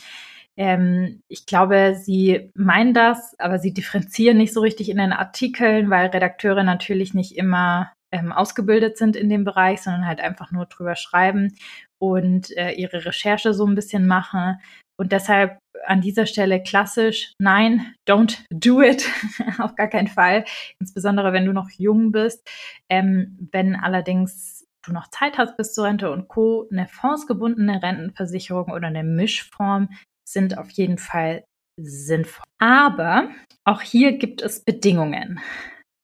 Ähm, 0.55 1.21
ich 1.27 1.45
glaube, 1.45 1.95
sie 2.01 2.49
meinen 2.55 2.93
das, 2.93 3.37
aber 3.39 3.59
sie 3.59 3.73
differenzieren 3.73 4.37
nicht 4.37 4.53
so 4.53 4.61
richtig 4.61 4.87
in 4.87 4.99
den 4.99 5.11
Artikeln, 5.11 5.89
weil 5.89 6.07
Redakteure 6.07 6.63
natürlich 6.63 7.13
nicht 7.13 7.35
immer 7.35 7.91
ähm, 8.13 8.31
ausgebildet 8.31 8.97
sind 8.97 9.17
in 9.17 9.27
dem 9.27 9.43
Bereich, 9.43 9.81
sondern 9.81 10.07
halt 10.07 10.21
einfach 10.21 10.51
nur 10.51 10.65
drüber 10.65 10.95
schreiben 10.95 11.57
und 11.99 12.55
äh, 12.55 12.71
ihre 12.71 13.03
Recherche 13.03 13.53
so 13.53 13.67
ein 13.67 13.75
bisschen 13.75 14.07
machen. 14.07 14.61
Und 14.97 15.11
deshalb 15.11 15.59
an 15.85 16.01
dieser 16.01 16.25
Stelle 16.25 16.61
klassisch, 16.61 17.33
nein, 17.39 17.93
don't 18.07 18.39
do 18.49 18.81
it, 18.81 19.09
auf 19.59 19.75
gar 19.75 19.87
keinen 19.87 20.07
Fall. 20.07 20.45
Insbesondere 20.79 21.33
wenn 21.33 21.45
du 21.45 21.53
noch 21.53 21.69
jung 21.71 22.11
bist. 22.11 22.47
Ähm, 22.89 23.49
wenn 23.51 23.75
allerdings 23.75 24.67
du 24.83 24.93
noch 24.93 25.09
Zeit 25.09 25.37
hast 25.37 25.57
bis 25.57 25.73
zur 25.73 25.85
Rente 25.85 26.11
und 26.11 26.27
Co., 26.27 26.67
eine 26.71 26.87
fondsgebundene 26.87 27.81
Rentenversicherung 27.81 28.71
oder 28.71 28.87
eine 28.87 29.03
Mischform 29.03 29.89
sind 30.27 30.57
auf 30.57 30.69
jeden 30.71 30.97
Fall 30.97 31.43
sinnvoll. 31.77 32.45
Aber 32.59 33.29
auch 33.63 33.81
hier 33.81 34.17
gibt 34.17 34.41
es 34.41 34.63
Bedingungen, 34.63 35.39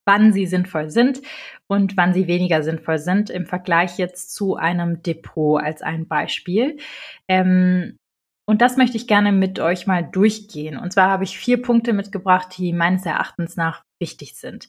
wann 0.05 0.33
sie 0.33 0.45
sinnvoll 0.45 0.89
sind 0.89 1.21
und 1.67 1.97
wann 1.97 2.13
sie 2.13 2.27
weniger 2.27 2.63
sinnvoll 2.63 2.99
sind 2.99 3.29
im 3.29 3.45
Vergleich 3.45 3.97
jetzt 3.97 4.33
zu 4.33 4.55
einem 4.55 5.01
Depot 5.01 5.61
als 5.61 5.81
ein 5.81 6.07
Beispiel. 6.07 6.77
Ähm, 7.27 7.97
und 8.45 8.61
das 8.61 8.77
möchte 8.77 8.97
ich 8.97 9.07
gerne 9.07 9.31
mit 9.31 9.59
euch 9.59 9.87
mal 9.87 10.03
durchgehen. 10.03 10.77
Und 10.77 10.93
zwar 10.93 11.09
habe 11.09 11.23
ich 11.23 11.37
vier 11.37 11.61
Punkte 11.61 11.93
mitgebracht, 11.93 12.49
die 12.57 12.73
meines 12.73 13.05
Erachtens 13.05 13.55
nach 13.55 13.83
wichtig 13.99 14.35
sind. 14.35 14.67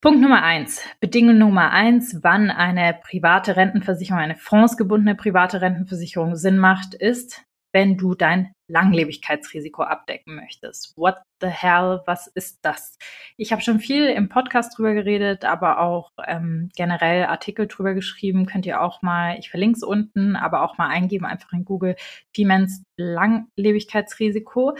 Punkt 0.00 0.20
Nummer 0.20 0.42
eins, 0.42 0.82
Bedingung 1.00 1.38
Nummer 1.38 1.70
eins, 1.70 2.18
wann 2.22 2.50
eine 2.50 2.98
private 3.02 3.56
Rentenversicherung, 3.56 4.20
eine 4.20 4.36
fondsgebundene 4.36 5.14
private 5.14 5.60
Rentenversicherung 5.62 6.36
Sinn 6.36 6.58
macht, 6.58 6.94
ist, 6.94 7.42
wenn 7.72 7.96
du 7.96 8.14
dein 8.14 8.53
Langlebigkeitsrisiko 8.68 9.82
abdecken 9.82 10.36
möchtest. 10.36 10.96
What 10.96 11.16
the 11.40 11.48
hell, 11.48 12.00
was 12.06 12.26
ist 12.28 12.58
das? 12.62 12.98
Ich 13.36 13.52
habe 13.52 13.62
schon 13.62 13.80
viel 13.80 14.06
im 14.06 14.28
Podcast 14.28 14.76
drüber 14.76 14.94
geredet, 14.94 15.44
aber 15.44 15.80
auch 15.80 16.10
ähm, 16.26 16.70
generell 16.76 17.24
Artikel 17.24 17.66
drüber 17.66 17.94
geschrieben. 17.94 18.46
Könnt 18.46 18.66
ihr 18.66 18.80
auch 18.80 19.02
mal, 19.02 19.38
ich 19.38 19.50
verlinke 19.50 19.76
es 19.76 19.82
unten, 19.82 20.36
aber 20.36 20.62
auch 20.62 20.78
mal 20.78 20.88
eingeben, 20.88 21.26
einfach 21.26 21.52
in 21.52 21.64
Google, 21.64 21.96
Femens 22.34 22.82
Langlebigkeitsrisiko. 22.96 24.76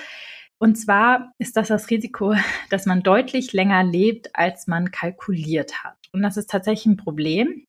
Und 0.59 0.77
zwar 0.77 1.33
ist 1.39 1.57
das 1.57 1.69
das 1.69 1.91
Risiko, 1.91 2.35
dass 2.71 2.87
man 2.87 3.03
deutlich 3.03 3.53
länger 3.53 3.85
lebt, 3.85 4.31
als 4.35 4.67
man 4.67 4.91
kalkuliert 4.91 5.85
hat. 5.85 5.97
Und 6.13 6.23
das 6.23 6.37
ist 6.37 6.49
tatsächlich 6.49 6.87
ein 6.87 6.97
Problem, 6.97 7.67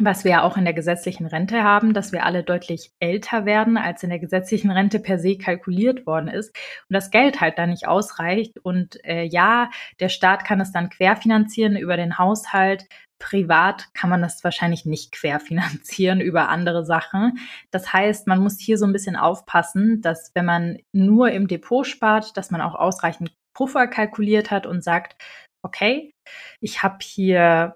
was 0.00 0.24
wir 0.24 0.30
ja 0.30 0.42
auch 0.42 0.56
in 0.56 0.64
der 0.64 0.74
gesetzlichen 0.74 1.26
Rente 1.26 1.62
haben, 1.62 1.94
dass 1.94 2.12
wir 2.12 2.24
alle 2.24 2.42
deutlich 2.42 2.92
älter 3.00 3.44
werden, 3.44 3.76
als 3.76 4.02
in 4.02 4.10
der 4.10 4.18
gesetzlichen 4.18 4.70
Rente 4.70 5.00
per 5.00 5.18
se 5.18 5.36
kalkuliert 5.36 6.06
worden 6.06 6.28
ist 6.28 6.54
und 6.88 6.94
das 6.94 7.10
Geld 7.10 7.40
halt 7.40 7.58
da 7.58 7.66
nicht 7.66 7.86
ausreicht. 7.86 8.58
Und 8.62 9.04
äh, 9.04 9.24
ja, 9.24 9.70
der 10.00 10.08
Staat 10.08 10.44
kann 10.44 10.60
es 10.60 10.72
dann 10.72 10.90
querfinanzieren 10.90 11.76
über 11.76 11.96
den 11.96 12.18
Haushalt. 12.18 12.86
Privat 13.18 13.92
kann 13.94 14.10
man 14.10 14.22
das 14.22 14.44
wahrscheinlich 14.44 14.84
nicht 14.86 15.12
querfinanzieren 15.12 16.20
über 16.20 16.48
andere 16.48 16.84
Sachen. 16.84 17.38
Das 17.70 17.92
heißt, 17.92 18.26
man 18.28 18.40
muss 18.40 18.58
hier 18.60 18.78
so 18.78 18.86
ein 18.86 18.92
bisschen 18.92 19.16
aufpassen, 19.16 20.00
dass 20.02 20.30
wenn 20.34 20.44
man 20.44 20.78
nur 20.92 21.30
im 21.30 21.48
Depot 21.48 21.86
spart, 21.86 22.36
dass 22.36 22.50
man 22.50 22.60
auch 22.60 22.74
ausreichend 22.74 23.32
Puffer 23.54 23.88
kalkuliert 23.88 24.52
hat 24.52 24.66
und 24.66 24.84
sagt, 24.84 25.20
okay, 25.64 26.12
ich 26.60 26.82
habe 26.84 26.98
hier 27.02 27.74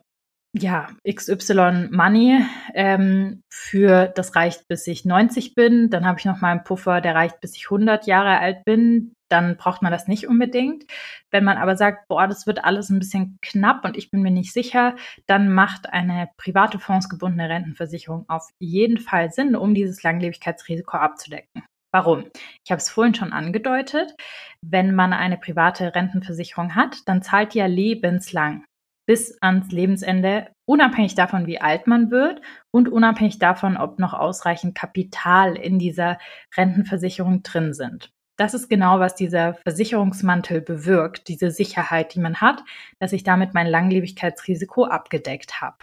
ja, 0.55 0.89
XY 1.11 1.89
Money 1.91 2.45
ähm, 2.75 3.43
für 3.49 4.09
das 4.09 4.37
reicht, 4.37 4.69
bis 4.69 4.87
ich 4.87 5.07
90 5.07 5.55
bin. 5.55 5.89
Dann 5.89 6.07
habe 6.07 6.19
ich 6.19 6.27
noch 6.27 6.43
mal 6.43 6.51
einen 6.51 6.65
Puffer, 6.65 7.01
der 7.01 7.15
reicht, 7.15 7.41
bis 7.41 7.57
ich 7.57 7.65
100 7.67 8.07
Jahre 8.07 8.39
alt 8.39 8.65
bin. 8.65 9.15
Dann 9.31 9.57
braucht 9.57 9.81
man 9.81 9.91
das 9.91 10.09
nicht 10.09 10.29
unbedingt. 10.29 10.85
Wenn 11.31 11.45
man 11.45 11.57
aber 11.57 11.75
sagt, 11.77 12.07
boah, 12.09 12.29
das 12.29 12.47
wird 12.47 12.65
alles 12.65 12.91
ein 12.91 12.99
bisschen 12.99 13.39
knapp 13.41 13.83
und 13.87 13.97
ich 13.97 14.11
bin 14.11 14.21
mir 14.21 14.31
nicht 14.31 14.53
sicher, 14.53 14.95
dann 15.27 15.51
macht 15.51 15.91
eine 15.91 16.29
private 16.37 16.79
fondsgebundene 16.79 17.49
Rentenversicherung 17.49 18.27
auf 18.29 18.47
jeden 18.59 18.99
Fall 18.99 19.33
Sinn, 19.33 19.57
um 19.57 19.73
dieses 19.73 20.03
Langlebigkeitsrisiko 20.03 20.99
abzudecken. 20.99 21.63
Warum? 21.95 22.25
Ich 22.65 22.71
habe 22.71 22.79
es 22.79 22.91
vorhin 22.91 23.15
schon 23.15 23.33
angedeutet. 23.33 24.15
Wenn 24.61 24.95
man 24.95 25.15
eine 25.15 25.39
private 25.39 25.95
Rentenversicherung 25.95 26.75
hat, 26.75 26.99
dann 27.07 27.23
zahlt 27.23 27.55
die 27.55 27.59
ja 27.59 27.67
lebenslang 27.67 28.65
bis 29.07 29.37
ans 29.41 29.71
Lebensende, 29.71 30.49
unabhängig 30.65 31.15
davon, 31.15 31.47
wie 31.47 31.61
alt 31.61 31.87
man 31.87 32.11
wird 32.11 32.41
und 32.71 32.89
unabhängig 32.89 33.39
davon, 33.39 33.77
ob 33.77 33.99
noch 33.99 34.15
ausreichend 34.15 34.75
Kapital 34.75 35.57
in 35.57 35.79
dieser 35.79 36.19
Rentenversicherung 36.57 37.43
drin 37.43 37.75
sind. 37.75 38.13
Das 38.37 38.55
ist 38.55 38.69
genau, 38.69 38.99
was 38.99 39.15
dieser 39.15 39.55
Versicherungsmantel 39.55 40.63
bewirkt, 40.63 41.29
diese 41.29 41.51
Sicherheit, 41.51 42.15
die 42.15 42.21
man 42.21 42.41
hat, 42.41 42.63
dass 42.99 43.13
ich 43.13 43.25
damit 43.25 43.55
mein 43.55 43.67
Langlebigkeitsrisiko 43.67 44.85
abgedeckt 44.85 45.61
habe. 45.61 45.77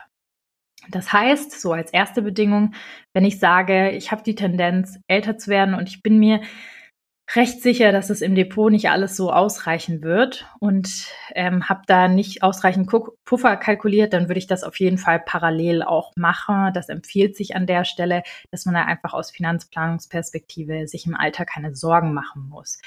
Das 0.90 1.14
heißt, 1.14 1.60
so 1.60 1.74
als 1.74 1.92
erste 1.92 2.22
Bedingung, 2.22 2.74
wenn 3.14 3.26
ich 3.26 3.40
sage, 3.40 3.92
ich 3.92 4.12
habe 4.12 4.24
die 4.24 4.36
Tendenz, 4.36 5.00
älter 5.08 5.38
zu 5.38 5.50
werden 5.52 5.76
und 5.76 5.88
ich 5.90 6.02
bin 6.02 6.20
mir 6.20 6.42
recht 7.36 7.62
sicher, 7.62 7.92
dass 7.92 8.10
es 8.10 8.22
im 8.22 8.34
Depot 8.34 8.72
nicht 8.72 8.90
alles 8.90 9.16
so 9.16 9.32
ausreichen 9.32 10.02
wird 10.02 10.48
und 10.60 11.06
ähm, 11.36 11.70
habe 11.70 11.82
da 11.86 12.08
nicht 12.08 12.42
ausreichend 12.42 12.90
Puffer 13.24 13.56
kalkuliert, 13.58 14.14
dann 14.14 14.28
würde 14.28 14.40
ich 14.40 14.48
das 14.48 14.64
auf 14.64 14.80
jeden 14.80 14.98
Fall 14.98 15.20
parallel 15.20 15.84
auch 15.84 16.14
machen. 16.16 16.72
Das 16.74 16.90
empfiehlt 16.90 17.36
sich 17.36 17.56
an 17.56 17.68
der 17.68 17.86
Stelle, 17.86 18.24
dass 18.52 18.66
man 18.66 18.76
da 18.76 18.86
einfach 18.86 19.14
aus 19.14 19.30
Finanzplanungsperspektive 19.32 20.88
sich 20.88 21.06
im 21.06 21.16
Alter 21.16 21.46
keine 21.46 21.76
Sorgen 21.76 22.14
machen 22.14 22.50
muss. 22.50 22.80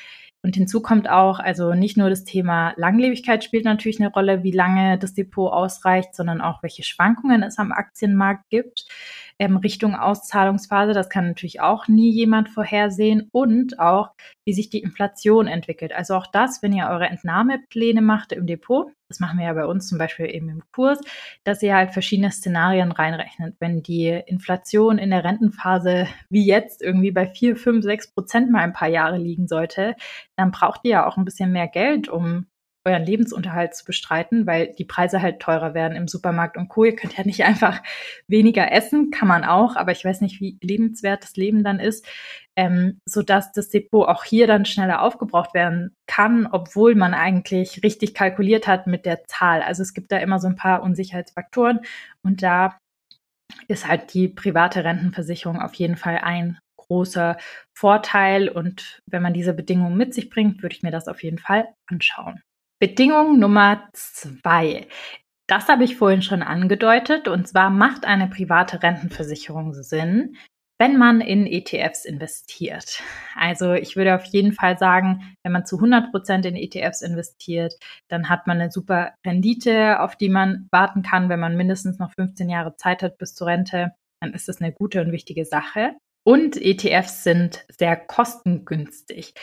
Und 0.45 0.57
hinzu 0.57 0.83
kommt 0.83 1.09
auch, 1.09 1.39
also 1.39 1.75
nicht 1.75 1.97
nur 1.97 2.11
das 2.11 2.25
Thema 2.25 2.75
Langlebigkeit 2.77 3.45
spielt 3.45 3.65
natürlich 3.65 4.01
eine 4.01 4.13
Rolle, 4.13 4.43
wie 4.43 4.51
lange 4.51 4.99
das 4.99 5.15
Depot 5.15 5.53
ausreicht, 5.53 6.17
sondern 6.17 6.41
auch 6.41 6.65
welche 6.65 6.83
Schwankungen 6.83 7.45
es 7.45 7.59
am 7.59 7.71
Aktienmarkt 7.71 8.51
gibt 8.51 8.87
ähm, 9.43 9.57
Richtung 9.57 9.97
Auszahlungsphase. 9.97 10.93
Das 10.93 11.09
kann 11.09 11.27
natürlich 11.27 11.61
auch 11.61 11.89
nie 11.89 12.13
jemand 12.13 12.49
vorhersehen 12.49 13.29
und 13.33 13.81
auch, 13.81 14.11
wie 14.45 14.53
sich 14.53 14.71
die 14.71 14.79
Inflation 14.79 15.49
entwickelt. 15.49 15.93
Also 15.93 16.15
auch 16.15 16.29
das, 16.29 16.63
wenn 16.63 16.73
ihr 16.73 16.87
eure 16.87 17.07
Entnahmepläne 17.07 18.03
macht 18.03 18.31
im 18.31 18.47
Depot, 18.47 18.93
das 19.09 19.19
machen 19.19 19.41
wir 19.41 19.47
ja 19.47 19.53
bei 19.53 19.67
uns 19.67 19.89
zum 19.89 19.99
Beispiel 19.99 20.33
eben 20.33 20.49
im 20.49 20.63
Kurs, 20.73 21.01
dass 21.43 21.61
ihr 21.61 21.75
halt 21.75 21.91
verschiedene 21.91 22.31
Szenarien 22.31 22.93
reinrechnet. 22.93 23.57
Wenn 23.59 23.83
die 23.83 24.07
Inflation 24.27 24.99
in 24.99 25.11
der 25.11 25.25
Rentenphase 25.25 26.07
wie 26.31 26.47
jetzt 26.47 26.81
irgendwie 26.81 27.11
bei 27.11 27.27
4, 27.27 27.57
5, 27.57 27.83
6 27.83 28.15
Prozent 28.15 28.51
mal 28.53 28.61
ein 28.61 28.73
paar 28.73 28.89
Jahre 28.89 29.19
liegen 29.19 29.49
sollte, 29.49 29.97
dann 30.37 30.53
braucht 30.53 30.83
ihr 30.85 30.93
ja 30.93 31.07
auch 31.09 31.17
ein 31.17 31.25
bisschen 31.25 31.51
mehr 31.51 31.67
Geld, 31.67 32.09
um 32.09 32.47
euren 32.85 33.05
Lebensunterhalt 33.05 33.75
zu 33.75 33.85
bestreiten, 33.85 34.47
weil 34.47 34.73
die 34.79 34.85
Preise 34.85 35.23
halt 35.23 35.41
teurer 35.41 35.75
werden 35.75 35.97
im 35.97 36.09
Supermarkt 36.09 36.57
und 36.57 36.69
Co. 36.69 36.85
Ihr 36.85 36.97
könnt 36.97 37.17
ja 37.17 37.25
nicht 37.25 37.45
einfach 37.45 37.83
weniger 38.27 38.73
essen, 38.73 39.11
kann 39.11 39.29
man 39.29 39.45
auch, 39.45 39.77
aber 39.77 39.93
ich 39.93 40.05
weiß 40.05 40.21
nicht, 40.21 40.41
wie 40.41 40.59
lebenswert 40.61 41.23
das 41.23 41.37
Leben 41.37 41.65
dann 41.65 41.81
ist, 41.81 42.07
ähm, 42.57 42.99
sodass 43.09 43.53
das 43.53 43.69
Depot 43.69 44.09
auch 44.09 44.25
hier 44.25 44.47
dann 44.47 44.65
schneller 44.65 45.03
aufgebraucht 45.03 45.55
werden 45.55 45.95
kann, 46.07 46.47
obwohl 46.51 46.95
man 46.95 47.15
eigentlich 47.15 47.83
richtig 47.83 48.15
kalkuliert 48.15 48.67
hat 48.67 48.87
mit 48.87 49.07
der 49.07 49.25
Zahl. 49.25 49.63
Also 49.63 49.83
es 49.83 49.95
gibt 49.95 50.13
da 50.13 50.19
immer 50.19 50.39
so 50.39 50.49
ein 50.49 50.57
paar 50.57 50.83
Unsicherheitsfaktoren 50.83 51.81
und 52.23 52.43
da 52.43 52.79
ist 53.69 53.87
halt 53.87 54.15
die 54.15 54.29
private 54.29 54.85
Rentenversicherung 54.85 55.61
auf 55.61 55.75
jeden 55.75 55.97
Fall 55.97 56.19
ein 56.19 56.59
großer 56.77 57.37
Vorteil. 57.77 58.49
Und 58.49 59.01
wenn 59.07 59.23
man 59.23 59.35
diese 59.35 59.55
Bedingungen 59.55 59.97
mit 59.97 60.15
sich 60.15 60.31
bringt, 60.31 60.63
würde 60.63 60.75
ich 60.75 60.83
mir 60.83 60.91
das 60.91 61.09
auf 61.09 61.23
jeden 61.23 61.39
Fall 61.39 61.69
anschauen. 61.87 62.43
Bedingung 62.83 63.39
Nummer 63.39 63.89
zwei. 63.93 64.89
Das 65.47 65.69
habe 65.69 65.85
ich 65.85 65.99
vorhin 65.99 66.21
schon 66.21 66.43
angedeutet. 66.43 67.29
Und 67.29 67.47
zwar 67.47 67.71
macht 67.71 68.05
eine 68.05 68.27
private 68.27 68.83
Rentenversicherung 68.83 69.73
Sinn, 69.73 70.35
wenn 70.81 70.97
man 70.97 71.21
in 71.21 71.47
ETFs 71.47 72.05
investiert. 72.05 73.01
Also 73.37 73.75
ich 73.75 73.95
würde 73.95 74.17
auf 74.17 74.25
jeden 74.25 74.53
Fall 74.53 74.79
sagen, 74.79 75.37
wenn 75.45 75.53
man 75.53 75.65
zu 75.65 75.77
100 75.77 76.11
Prozent 76.11 76.45
in 76.45 76.57
ETFs 76.57 77.03
investiert, 77.03 77.75
dann 78.09 78.29
hat 78.29 78.49
man 78.49 78.61
eine 78.61 78.73
super 78.73 79.15
Rendite, 79.25 80.01
auf 80.01 80.17
die 80.17 80.29
man 80.29 80.67
warten 80.73 81.03
kann. 81.03 81.29
Wenn 81.29 81.39
man 81.39 81.57
mindestens 81.57 82.01
noch 82.01 82.11
15 82.19 82.49
Jahre 82.49 82.75
Zeit 82.75 83.05
hat 83.05 83.17
bis 83.17 83.37
zur 83.37 83.47
Rente, 83.47 83.93
dann 84.21 84.35
ist 84.35 84.49
das 84.49 84.61
eine 84.61 84.73
gute 84.73 85.01
und 85.03 85.13
wichtige 85.13 85.45
Sache. 85.45 85.95
Und 86.25 86.61
ETFs 86.61 87.23
sind 87.23 87.65
sehr 87.69 87.95
kostengünstig. 87.95 89.35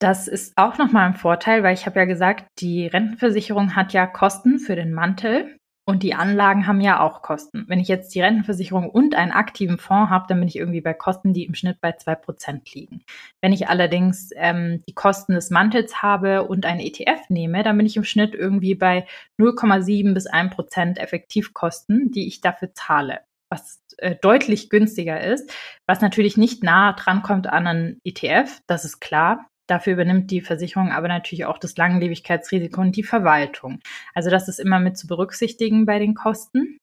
Das 0.00 0.28
ist 0.28 0.54
auch 0.56 0.78
nochmal 0.78 1.06
ein 1.06 1.14
Vorteil, 1.14 1.62
weil 1.62 1.74
ich 1.74 1.84
habe 1.84 1.98
ja 1.98 2.06
gesagt, 2.06 2.46
die 2.58 2.86
Rentenversicherung 2.86 3.76
hat 3.76 3.92
ja 3.92 4.06
Kosten 4.06 4.58
für 4.58 4.74
den 4.74 4.94
Mantel 4.94 5.58
und 5.86 6.02
die 6.02 6.14
Anlagen 6.14 6.66
haben 6.66 6.80
ja 6.80 7.00
auch 7.00 7.20
Kosten. 7.20 7.66
Wenn 7.68 7.80
ich 7.80 7.88
jetzt 7.88 8.14
die 8.14 8.22
Rentenversicherung 8.22 8.88
und 8.88 9.14
einen 9.14 9.30
aktiven 9.30 9.76
Fonds 9.76 10.08
habe, 10.08 10.24
dann 10.26 10.38
bin 10.38 10.48
ich 10.48 10.56
irgendwie 10.56 10.80
bei 10.80 10.94
Kosten, 10.94 11.34
die 11.34 11.44
im 11.44 11.54
Schnitt 11.54 11.82
bei 11.82 11.92
zwei 11.92 12.14
Prozent 12.14 12.72
liegen. 12.72 13.02
Wenn 13.42 13.52
ich 13.52 13.68
allerdings 13.68 14.30
ähm, 14.36 14.82
die 14.88 14.94
Kosten 14.94 15.34
des 15.34 15.50
Mantels 15.50 16.00
habe 16.00 16.44
und 16.44 16.64
einen 16.64 16.80
ETF 16.80 17.28
nehme, 17.28 17.62
dann 17.62 17.76
bin 17.76 17.84
ich 17.84 17.98
im 17.98 18.04
Schnitt 18.04 18.34
irgendwie 18.34 18.74
bei 18.74 19.06
0,7 19.38 20.14
bis 20.14 20.26
1 20.26 20.54
Prozent 20.54 20.98
Effektivkosten, 20.98 22.10
die 22.10 22.26
ich 22.26 22.40
dafür 22.40 22.72
zahle 22.72 23.20
was 23.52 23.82
äh, 23.98 24.14
deutlich 24.14 24.70
günstiger 24.70 25.20
ist, 25.20 25.52
was 25.86 26.00
natürlich 26.00 26.36
nicht 26.36 26.62
nah 26.62 26.92
dran 26.92 27.22
kommt 27.22 27.48
an 27.48 27.66
einen 27.66 28.00
ETF, 28.04 28.60
das 28.68 28.84
ist 28.84 29.00
klar. 29.00 29.49
Dafür 29.70 29.92
übernimmt 29.92 30.32
die 30.32 30.40
Versicherung 30.40 30.90
aber 30.90 31.06
natürlich 31.06 31.44
auch 31.44 31.56
das 31.56 31.76
Langlebigkeitsrisiko 31.76 32.80
und 32.80 32.96
die 32.96 33.04
Verwaltung. 33.04 33.78
Also 34.14 34.28
das 34.28 34.48
ist 34.48 34.58
immer 34.58 34.80
mit 34.80 34.98
zu 34.98 35.06
berücksichtigen 35.06 35.86
bei 35.86 36.00
den 36.00 36.14
Kosten. 36.14 36.78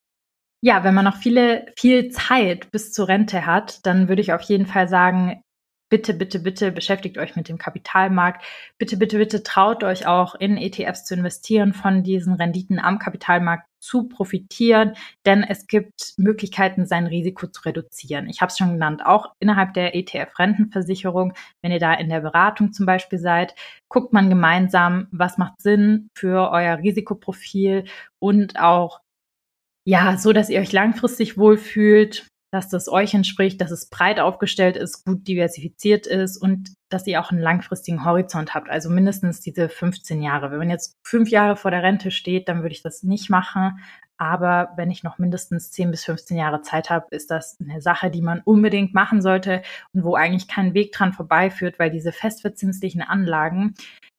Ja, 0.63 0.85
wenn 0.85 0.93
man 0.93 1.03
noch 1.03 1.17
viele, 1.17 1.65
viel 1.77 2.09
Zeit 2.11 2.71
bis 2.71 2.93
zur 2.93 3.09
Rente 3.09 3.45
hat, 3.45 3.85
dann 3.85 4.07
würde 4.07 4.21
ich 4.21 4.31
auf 4.31 4.41
jeden 4.41 4.65
Fall 4.65 4.87
sagen, 4.87 5.41
bitte, 5.89 6.13
bitte, 6.13 6.39
bitte 6.39 6.71
beschäftigt 6.71 7.17
euch 7.17 7.35
mit 7.35 7.49
dem 7.49 7.57
Kapitalmarkt. 7.57 8.45
Bitte, 8.77 8.95
bitte, 8.95 9.17
bitte 9.17 9.43
traut 9.43 9.83
euch 9.83 10.07
auch 10.07 10.35
in 10.35 10.55
ETFs 10.55 11.03
zu 11.03 11.13
investieren, 11.13 11.73
von 11.73 12.03
diesen 12.03 12.35
Renditen 12.35 12.79
am 12.79 12.99
Kapitalmarkt 12.99 13.66
zu 13.79 14.07
profitieren, 14.07 14.93
denn 15.25 15.43
es 15.43 15.67
gibt 15.67 16.13
Möglichkeiten, 16.17 16.85
sein 16.85 17.07
Risiko 17.07 17.47
zu 17.47 17.61
reduzieren. 17.63 18.27
Ich 18.29 18.41
habe 18.41 18.49
es 18.49 18.57
schon 18.57 18.73
genannt, 18.73 19.05
auch 19.05 19.33
innerhalb 19.39 19.73
der 19.73 19.95
ETF-Rentenversicherung, 19.95 21.33
wenn 21.61 21.71
ihr 21.71 21.79
da 21.79 21.93
in 21.93 22.09
der 22.09 22.21
Beratung 22.21 22.73
zum 22.73 22.85
Beispiel 22.85 23.19
seid, 23.19 23.55
guckt 23.89 24.13
man 24.13 24.29
gemeinsam, 24.29 25.07
was 25.11 25.37
macht 25.37 25.61
Sinn 25.61 26.09
für 26.15 26.51
euer 26.51 26.77
Risikoprofil 26.77 27.85
und 28.19 28.59
auch 28.59 29.01
ja, 29.87 30.17
so 30.17 30.33
dass 30.33 30.49
ihr 30.49 30.59
euch 30.59 30.73
langfristig 30.73 31.37
wohlfühlt, 31.37 32.27
dass 32.51 32.69
das 32.69 32.87
euch 32.87 33.13
entspricht, 33.13 33.59
dass 33.59 33.71
es 33.71 33.89
breit 33.89 34.19
aufgestellt 34.19 34.77
ist, 34.77 35.05
gut 35.05 35.27
diversifiziert 35.27 36.07
ist 36.07 36.37
und 36.37 36.69
dass 36.89 37.05
ihr 37.05 37.21
auch 37.21 37.31
einen 37.31 37.41
langfristigen 37.41 38.05
Horizont 38.05 38.53
habt, 38.55 38.69
also 38.69 38.89
mindestens 38.89 39.41
diese 39.41 39.67
15 39.67 40.21
Jahre. 40.21 40.51
Wenn 40.51 40.59
man 40.59 40.69
jetzt 40.69 40.95
fünf 41.03 41.29
Jahre 41.29 41.57
vor 41.57 41.71
der 41.71 41.83
Rente 41.83 42.11
steht, 42.11 42.47
dann 42.47 42.61
würde 42.61 42.73
ich 42.73 42.83
das 42.83 43.03
nicht 43.03 43.29
machen. 43.29 43.79
Aber 44.17 44.71
wenn 44.77 44.89
ich 44.89 45.03
noch 45.03 45.19
mindestens 45.19 45.71
10 45.71 45.91
bis 45.91 46.05
15 46.05 46.37
Jahre 46.37 46.61
Zeit 46.61 46.89
habe, 46.89 47.05
ist 47.11 47.29
das 47.29 47.57
eine 47.59 47.81
Sache, 47.81 48.09
die 48.09 48.21
man 48.21 48.41
unbedingt 48.41 48.93
machen 48.93 49.21
sollte 49.21 49.61
und 49.93 50.03
wo 50.03 50.15
eigentlich 50.15 50.47
kein 50.47 50.73
Weg 50.73 50.91
dran 50.91 51.13
vorbeiführt, 51.13 51.77
weil 51.77 51.91
diese 51.91 52.11
festverzinslichen 52.11 53.01
Anlagen, 53.01 53.75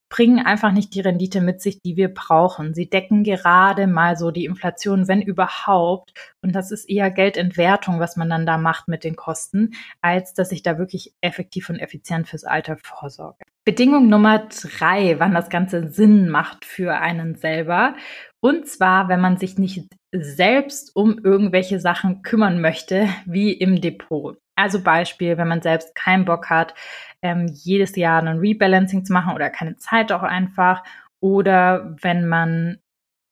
bringen 0.09 0.45
einfach 0.45 0.73
nicht 0.73 0.95
die 0.95 1.01
Rendite 1.01 1.41
mit 1.41 1.61
sich, 1.61 1.81
die 1.83 1.97
wir 1.97 2.13
brauchen. 2.13 2.75
Sie 2.75 2.89
decken 2.89 3.25
gerade 3.25 3.87
mal 3.87 4.17
so 4.17 4.31
die 4.31 4.47
Inflation, 4.47 5.09
wenn 5.09 5.23
überhaupt. 5.23 6.13
Und 6.43 6.55
das 6.55 6.71
ist 6.71 6.89
eher 6.89 7.11
Geldentwertung, 7.11 8.01
was 8.01 8.17
man 8.17 8.31
dann 8.31 8.47
da 8.47 8.59
macht 8.59 8.89
mit 8.89 9.05
den 9.05 9.17
Kosten, 9.17 9.73
als 10.01 10.35
dass 10.35 10.53
ich 10.53 10.63
da 10.63 10.79
wirklich 10.79 11.15
effektiv 11.21 11.69
und 11.69 11.79
effizient 11.79 12.29
fürs 12.29 12.45
Alter 12.45 12.77
vorsorge. 12.83 13.39
Bedingung 13.65 14.09
Nummer 14.09 14.49
drei, 14.49 15.19
wann 15.19 15.35
das 15.35 15.51
Ganze 15.51 15.91
Sinn 15.91 16.31
macht 16.31 16.65
für 16.65 16.95
einen 16.95 17.35
selber. 17.35 17.95
Und 18.41 18.67
zwar, 18.67 19.09
wenn 19.09 19.21
man 19.21 19.37
sich 19.37 19.59
nicht 19.59 19.85
selbst 20.11 20.97
um 20.97 21.19
irgendwelche 21.23 21.79
Sachen 21.81 22.23
kümmern 22.23 22.63
möchte, 22.63 23.09
wie 23.27 23.53
im 23.53 23.81
Depot. 23.81 24.39
Also 24.57 24.83
Beispiel, 24.83 25.37
wenn 25.37 25.49
man 25.49 25.63
selbst 25.63 25.95
keinen 25.95 26.25
Bock 26.25 26.51
hat, 26.51 26.75
ähm, 27.23 27.47
jedes 27.53 27.97
Jahr 27.97 28.23
ein 28.23 28.39
Rebalancing 28.39 29.05
zu 29.05 29.13
machen 29.13 29.35
oder 29.35 29.51
keine 29.51 29.77
Zeit 29.77 30.13
auch 30.13 30.23
einfach. 30.23 30.85
Oder 31.21 31.97
wenn 32.01 32.29
man 32.29 32.79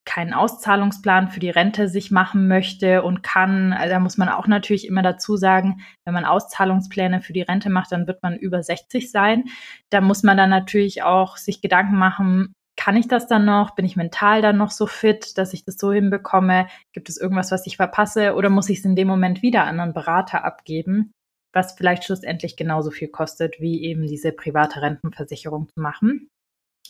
keinen 0.04 0.32
Auszahlungsplan 0.32 1.28
für 1.28 1.40
die 1.40 1.50
Rente 1.50 1.88
sich 1.88 2.10
machen 2.10 2.48
möchte 2.48 3.02
und 3.02 3.22
kann, 3.22 3.72
also 3.72 3.90
da 3.90 4.00
muss 4.00 4.16
man 4.16 4.28
auch 4.28 4.46
natürlich 4.46 4.86
immer 4.86 5.02
dazu 5.02 5.36
sagen, 5.36 5.80
wenn 6.04 6.14
man 6.14 6.24
Auszahlungspläne 6.24 7.20
für 7.20 7.32
die 7.32 7.42
Rente 7.42 7.70
macht, 7.70 7.92
dann 7.92 8.06
wird 8.06 8.22
man 8.22 8.36
über 8.36 8.62
60 8.62 9.10
sein. 9.10 9.44
Da 9.90 10.00
muss 10.00 10.22
man 10.22 10.36
dann 10.36 10.50
natürlich 10.50 11.02
auch 11.02 11.36
sich 11.36 11.60
Gedanken 11.60 11.96
machen, 11.96 12.54
kann 12.76 12.96
ich 12.96 13.08
das 13.08 13.26
dann 13.26 13.44
noch? 13.46 13.74
Bin 13.74 13.84
ich 13.84 13.96
mental 13.96 14.42
dann 14.42 14.58
noch 14.58 14.70
so 14.70 14.86
fit, 14.86 15.36
dass 15.38 15.54
ich 15.54 15.64
das 15.64 15.76
so 15.76 15.92
hinbekomme? 15.92 16.68
Gibt 16.92 17.08
es 17.08 17.16
irgendwas, 17.16 17.50
was 17.50 17.66
ich 17.66 17.76
verpasse? 17.76 18.34
Oder 18.34 18.50
muss 18.50 18.68
ich 18.68 18.78
es 18.78 18.84
in 18.84 18.96
dem 18.96 19.08
Moment 19.08 19.42
wieder 19.42 19.64
an 19.64 19.80
einen 19.80 19.94
Berater 19.94 20.44
abgeben? 20.44 21.12
Was 21.52 21.72
vielleicht 21.72 22.04
schlussendlich 22.04 22.56
genauso 22.56 22.90
viel 22.90 23.08
kostet, 23.08 23.60
wie 23.60 23.84
eben 23.84 24.06
diese 24.06 24.32
private 24.32 24.82
Rentenversicherung 24.82 25.68
zu 25.68 25.80
machen. 25.80 26.28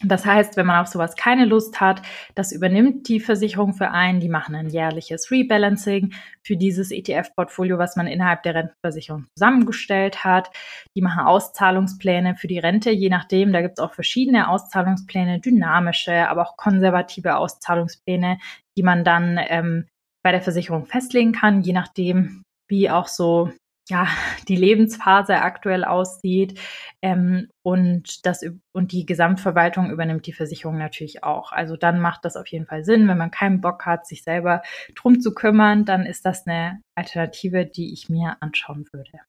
Das 0.03 0.27
heißt, 0.27 0.59
wenn 0.59 0.67
man 0.67 0.83
auf 0.83 0.89
sowas 0.89 1.17
keine 1.17 1.47
Lust 1.47 1.81
hat, 1.81 2.03
das 2.35 2.53
übernimmt 2.53 3.09
die 3.09 3.19
Versicherung 3.19 3.73
für 3.73 3.93
einen. 3.93 4.21
Die 4.21 4.29
machen 4.29 4.55
ein 4.55 4.69
jährliches 4.69 5.31
Rebalancing 5.31 6.13
für 6.43 6.57
dieses 6.57 6.91
ETF-Portfolio, 6.91 7.79
was 7.79 7.97
man 7.97 8.07
innerhalb 8.07 8.43
der 8.43 8.57
Rentenversicherung 8.57 9.27
zusammengestellt 9.35 10.23
hat. 10.23 10.51
Die 10.95 11.01
machen 11.01 11.21
Auszahlungspläne 11.21 12.37
für 12.37 12.47
die 12.47 12.59
Rente, 12.59 12.91
je 12.91 13.09
nachdem. 13.09 13.55
Da 13.55 13.63
gibt 13.63 13.79
es 13.79 13.83
auch 13.83 13.95
verschiedene 13.95 14.49
Auszahlungspläne, 14.51 15.41
dynamische, 15.41 16.29
aber 16.29 16.43
auch 16.43 16.59
konservative 16.59 17.37
Auszahlungspläne, 17.37 18.39
die 18.77 18.83
man 18.83 19.03
dann 19.03 19.41
ähm, 19.49 19.87
bei 20.23 20.33
der 20.33 20.43
Versicherung 20.43 20.85
festlegen 20.85 21.33
kann, 21.33 21.63
je 21.63 21.73
nachdem, 21.73 22.43
wie 22.69 22.91
auch 22.91 23.09
so 23.09 23.51
ja, 23.89 24.09
die 24.49 24.57
Lebensphase 24.57 25.43
aktuell 25.43 25.85
aussieht. 25.85 26.59
Ähm, 27.03 27.49
und, 27.63 28.27
das, 28.27 28.43
und 28.73 28.93
die 28.93 29.07
Gesamtverwaltung 29.07 29.91
übernimmt 29.91 30.27
die 30.27 30.33
Versicherung 30.33 30.77
natürlich 30.77 31.23
auch. 31.23 31.53
Also 31.53 31.77
dann 31.77 32.01
macht 32.01 32.25
das 32.25 32.37
auf 32.37 32.47
jeden 32.49 32.67
Fall 32.67 32.85
Sinn. 32.85 33.09
Wenn 33.09 33.19
man 33.19 33.31
keinen 33.31 33.61
Bock 33.61 33.87
hat, 33.87 34.07
sich 34.07 34.25
selber 34.25 34.63
drum 34.95 35.21
zu 35.21 35.35
kümmern, 35.35 35.85
dann 35.85 36.05
ist 36.05 36.27
das 36.27 36.47
eine 36.47 36.81
Alternative, 36.97 37.67
die 37.67 37.93
ich 37.93 38.09
mir 38.09 38.37
anschauen 38.41 38.87
würde. 38.93 39.21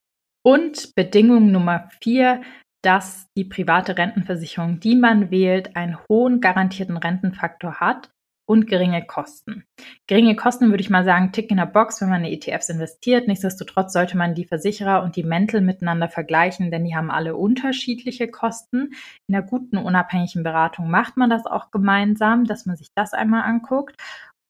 Und 0.42 0.94
Bedingung 0.94 1.50
Nummer 1.50 1.88
vier, 2.00 2.42
dass 2.82 3.26
die 3.36 3.44
private 3.44 3.98
Rentenversicherung, 3.98 4.80
die 4.80 4.94
man 4.94 5.30
wählt, 5.30 5.76
einen 5.76 5.98
hohen 6.08 6.40
garantierten 6.40 6.96
Rentenfaktor 6.96 7.80
hat 7.80 8.10
und 8.48 8.66
geringe 8.66 9.04
Kosten. 9.04 9.64
Geringe 10.06 10.34
Kosten 10.34 10.70
würde 10.70 10.80
ich 10.80 10.88
mal 10.88 11.04
sagen, 11.04 11.32
tick 11.32 11.50
in 11.50 11.58
der 11.58 11.66
Box, 11.66 12.00
wenn 12.00 12.08
man 12.08 12.24
in 12.24 12.32
ETFs 12.32 12.70
investiert. 12.70 13.28
Nichtsdestotrotz 13.28 13.92
sollte 13.92 14.16
man 14.16 14.34
die 14.34 14.46
Versicherer 14.46 15.02
und 15.02 15.16
die 15.16 15.22
Mäntel 15.22 15.60
miteinander 15.60 16.08
vergleichen, 16.08 16.70
denn 16.70 16.86
die 16.86 16.96
haben 16.96 17.10
alle 17.10 17.36
unterschiedliche 17.36 18.26
Kosten. 18.26 18.94
In 19.26 19.34
einer 19.34 19.44
guten, 19.44 19.76
unabhängigen 19.76 20.44
Beratung 20.44 20.90
macht 20.90 21.18
man 21.18 21.28
das 21.28 21.44
auch 21.44 21.70
gemeinsam, 21.70 22.44
dass 22.44 22.64
man 22.64 22.76
sich 22.76 22.88
das 22.94 23.12
einmal 23.12 23.42
anguckt. 23.42 23.96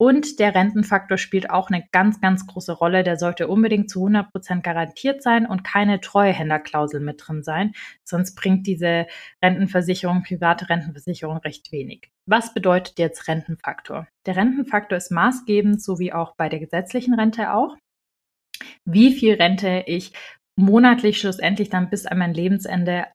Und 0.00 0.38
der 0.38 0.54
Rentenfaktor 0.54 1.18
spielt 1.18 1.50
auch 1.50 1.70
eine 1.70 1.84
ganz, 1.90 2.20
ganz 2.20 2.46
große 2.46 2.72
Rolle. 2.72 3.02
Der 3.02 3.16
sollte 3.16 3.48
unbedingt 3.48 3.90
zu 3.90 3.98
100 4.00 4.30
Prozent 4.30 4.62
garantiert 4.62 5.22
sein 5.22 5.44
und 5.44 5.64
keine 5.64 6.00
Treuhänderklausel 6.00 7.00
mit 7.00 7.20
drin 7.26 7.42
sein. 7.42 7.72
Sonst 8.04 8.36
bringt 8.36 8.68
diese 8.68 9.08
Rentenversicherung, 9.42 10.22
private 10.22 10.68
Rentenversicherung 10.68 11.38
recht 11.38 11.72
wenig. 11.72 12.10
Was 12.26 12.54
bedeutet 12.54 13.00
jetzt 13.00 13.26
Rentenfaktor? 13.26 14.06
Der 14.24 14.36
Rentenfaktor 14.36 14.96
ist 14.96 15.10
maßgebend, 15.10 15.82
so 15.82 15.98
wie 15.98 16.12
auch 16.12 16.36
bei 16.36 16.48
der 16.48 16.60
gesetzlichen 16.60 17.14
Rente 17.14 17.52
auch. 17.52 17.76
Wie 18.84 19.12
viel 19.12 19.34
Rente 19.34 19.82
ich 19.86 20.12
monatlich 20.54 21.18
schlussendlich 21.18 21.70
dann 21.70 21.90
bis 21.90 22.06
an 22.06 22.18
mein 22.18 22.34
Lebensende 22.34 23.06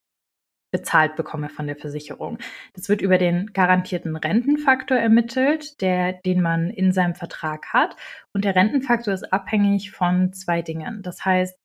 bezahlt 0.73 1.15
bekomme 1.15 1.49
von 1.49 1.67
der 1.67 1.77
Versicherung. 1.77 2.39
Das 2.73 2.89
wird 2.89 3.01
über 3.01 3.17
den 3.17 3.53
garantierten 3.53 4.15
Rentenfaktor 4.17 4.97
ermittelt, 4.97 5.79
der, 5.81 6.13
den 6.13 6.41
man 6.41 6.71
in 6.71 6.91
seinem 6.91 7.13
Vertrag 7.13 7.67
hat. 7.71 7.95
Und 8.33 8.43
der 8.43 8.55
Rentenfaktor 8.55 9.13
ist 9.13 9.31
abhängig 9.31 9.91
von 9.91 10.33
zwei 10.33 10.63
Dingen. 10.63 11.03
Das 11.03 11.23
heißt, 11.23 11.55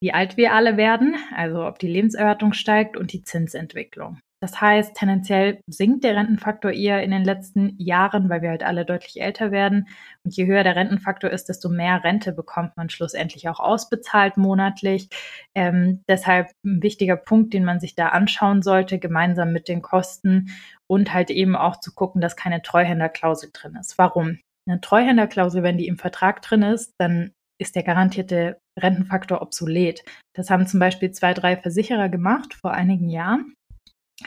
wie 0.00 0.14
alt 0.14 0.36
wir 0.36 0.54
alle 0.54 0.76
werden, 0.76 1.16
also 1.34 1.66
ob 1.66 1.80
die 1.80 1.88
Lebenserwartung 1.88 2.52
steigt 2.52 2.96
und 2.96 3.12
die 3.12 3.22
Zinsentwicklung. 3.24 4.20
Das 4.42 4.60
heißt, 4.60 4.96
tendenziell 4.96 5.60
sinkt 5.68 6.02
der 6.02 6.16
Rentenfaktor 6.16 6.72
eher 6.72 7.04
in 7.04 7.12
den 7.12 7.22
letzten 7.22 7.76
Jahren, 7.78 8.28
weil 8.28 8.42
wir 8.42 8.50
halt 8.50 8.64
alle 8.64 8.84
deutlich 8.84 9.22
älter 9.22 9.52
werden. 9.52 9.86
Und 10.24 10.36
je 10.36 10.46
höher 10.46 10.64
der 10.64 10.74
Rentenfaktor 10.74 11.30
ist, 11.30 11.48
desto 11.48 11.68
mehr 11.68 12.02
Rente 12.02 12.32
bekommt 12.32 12.76
man 12.76 12.90
schlussendlich 12.90 13.48
auch 13.48 13.60
ausbezahlt 13.60 14.36
monatlich. 14.36 15.08
Ähm, 15.54 16.02
deshalb 16.08 16.50
ein 16.64 16.82
wichtiger 16.82 17.14
Punkt, 17.14 17.54
den 17.54 17.64
man 17.64 17.78
sich 17.78 17.94
da 17.94 18.08
anschauen 18.08 18.62
sollte, 18.62 18.98
gemeinsam 18.98 19.52
mit 19.52 19.68
den 19.68 19.80
Kosten 19.80 20.50
und 20.88 21.14
halt 21.14 21.30
eben 21.30 21.54
auch 21.54 21.78
zu 21.78 21.94
gucken, 21.94 22.20
dass 22.20 22.34
keine 22.34 22.62
Treuhänderklausel 22.62 23.50
drin 23.52 23.76
ist. 23.80 23.96
Warum? 23.96 24.40
Eine 24.68 24.80
Treuhänderklausel, 24.80 25.62
wenn 25.62 25.78
die 25.78 25.86
im 25.86 25.98
Vertrag 25.98 26.42
drin 26.42 26.62
ist, 26.62 26.94
dann 26.98 27.30
ist 27.60 27.76
der 27.76 27.84
garantierte 27.84 28.58
Rentenfaktor 28.76 29.40
obsolet. 29.40 30.02
Das 30.34 30.50
haben 30.50 30.66
zum 30.66 30.80
Beispiel 30.80 31.12
zwei, 31.12 31.32
drei 31.32 31.56
Versicherer 31.56 32.08
gemacht 32.08 32.54
vor 32.54 32.72
einigen 32.72 33.08
Jahren 33.08 33.54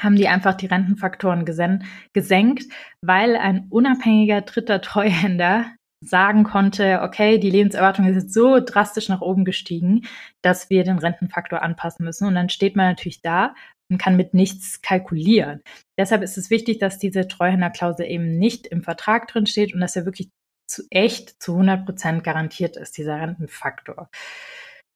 haben 0.02 0.16
die 0.16 0.28
einfach 0.28 0.56
die 0.56 0.68
Rentenfaktoren 0.68 1.46
gesenkt, 1.46 2.64
weil 3.02 3.36
ein 3.36 3.68
unabhängiger 3.70 4.42
dritter 4.42 4.82
Treuhänder 4.82 5.66
sagen 6.02 6.44
konnte, 6.44 7.02
okay, 7.02 7.40
die 7.40 7.50
Lebenserwartung 7.50 8.06
ist 8.08 8.16
jetzt 8.16 8.34
so 8.34 8.60
drastisch 8.60 9.10
nach 9.10 9.22
oben 9.22 9.46
gestiegen, 9.46 10.06
dass 10.42 10.70
wir 10.70 10.84
den 10.84 11.00
Rentenfaktor 11.00 11.62
anpassen 11.62 12.06
müssen. 12.06 12.28
Und 12.28 12.36
dann 12.36 12.50
steht 12.50 12.76
man 12.76 12.88
natürlich 12.88 13.22
da 13.22 13.56
und 13.90 13.98
kann 13.98 14.16
mit 14.16 14.34
nichts 14.34 14.82
kalkulieren. 14.82 15.62
Deshalb 15.98 16.22
ist 16.22 16.38
es 16.38 16.50
wichtig, 16.50 16.80
dass 16.80 17.00
diese 17.00 17.28
Treuhänderklausel 17.28 18.06
eben 18.06 18.38
nicht 18.38 18.68
im 18.68 18.84
Vertrag 18.84 19.28
drin 19.28 19.46
steht 19.46 19.74
und 19.74 19.80
dass 19.80 19.96
er 19.96 20.06
wirklich 20.06 20.30
zu 20.68 20.84
echt 20.90 21.42
zu 21.42 21.54
100 21.54 21.86
Prozent 21.86 22.24
garantiert 22.24 22.76
ist, 22.78 22.98
dieser 22.98 23.20
Rentenfaktor. 23.20 24.10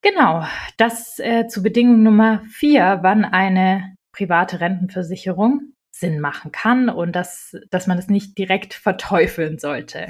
Genau, 0.02 0.46
das 0.78 1.20
äh, 1.20 1.48
zu 1.48 1.62
Bedingung 1.62 2.04
Nummer 2.04 2.42
vier, 2.50 3.00
wann 3.02 3.26
eine 3.26 3.96
private 4.20 4.60
Rentenversicherung 4.60 5.72
Sinn 5.92 6.20
machen 6.20 6.52
kann 6.52 6.90
und 6.90 7.16
dass, 7.16 7.56
dass 7.72 7.88
man 7.88 7.98
es 7.98 8.10
nicht 8.10 8.38
direkt 8.38 8.74
verteufeln 8.74 9.60
sollte. 9.60 10.08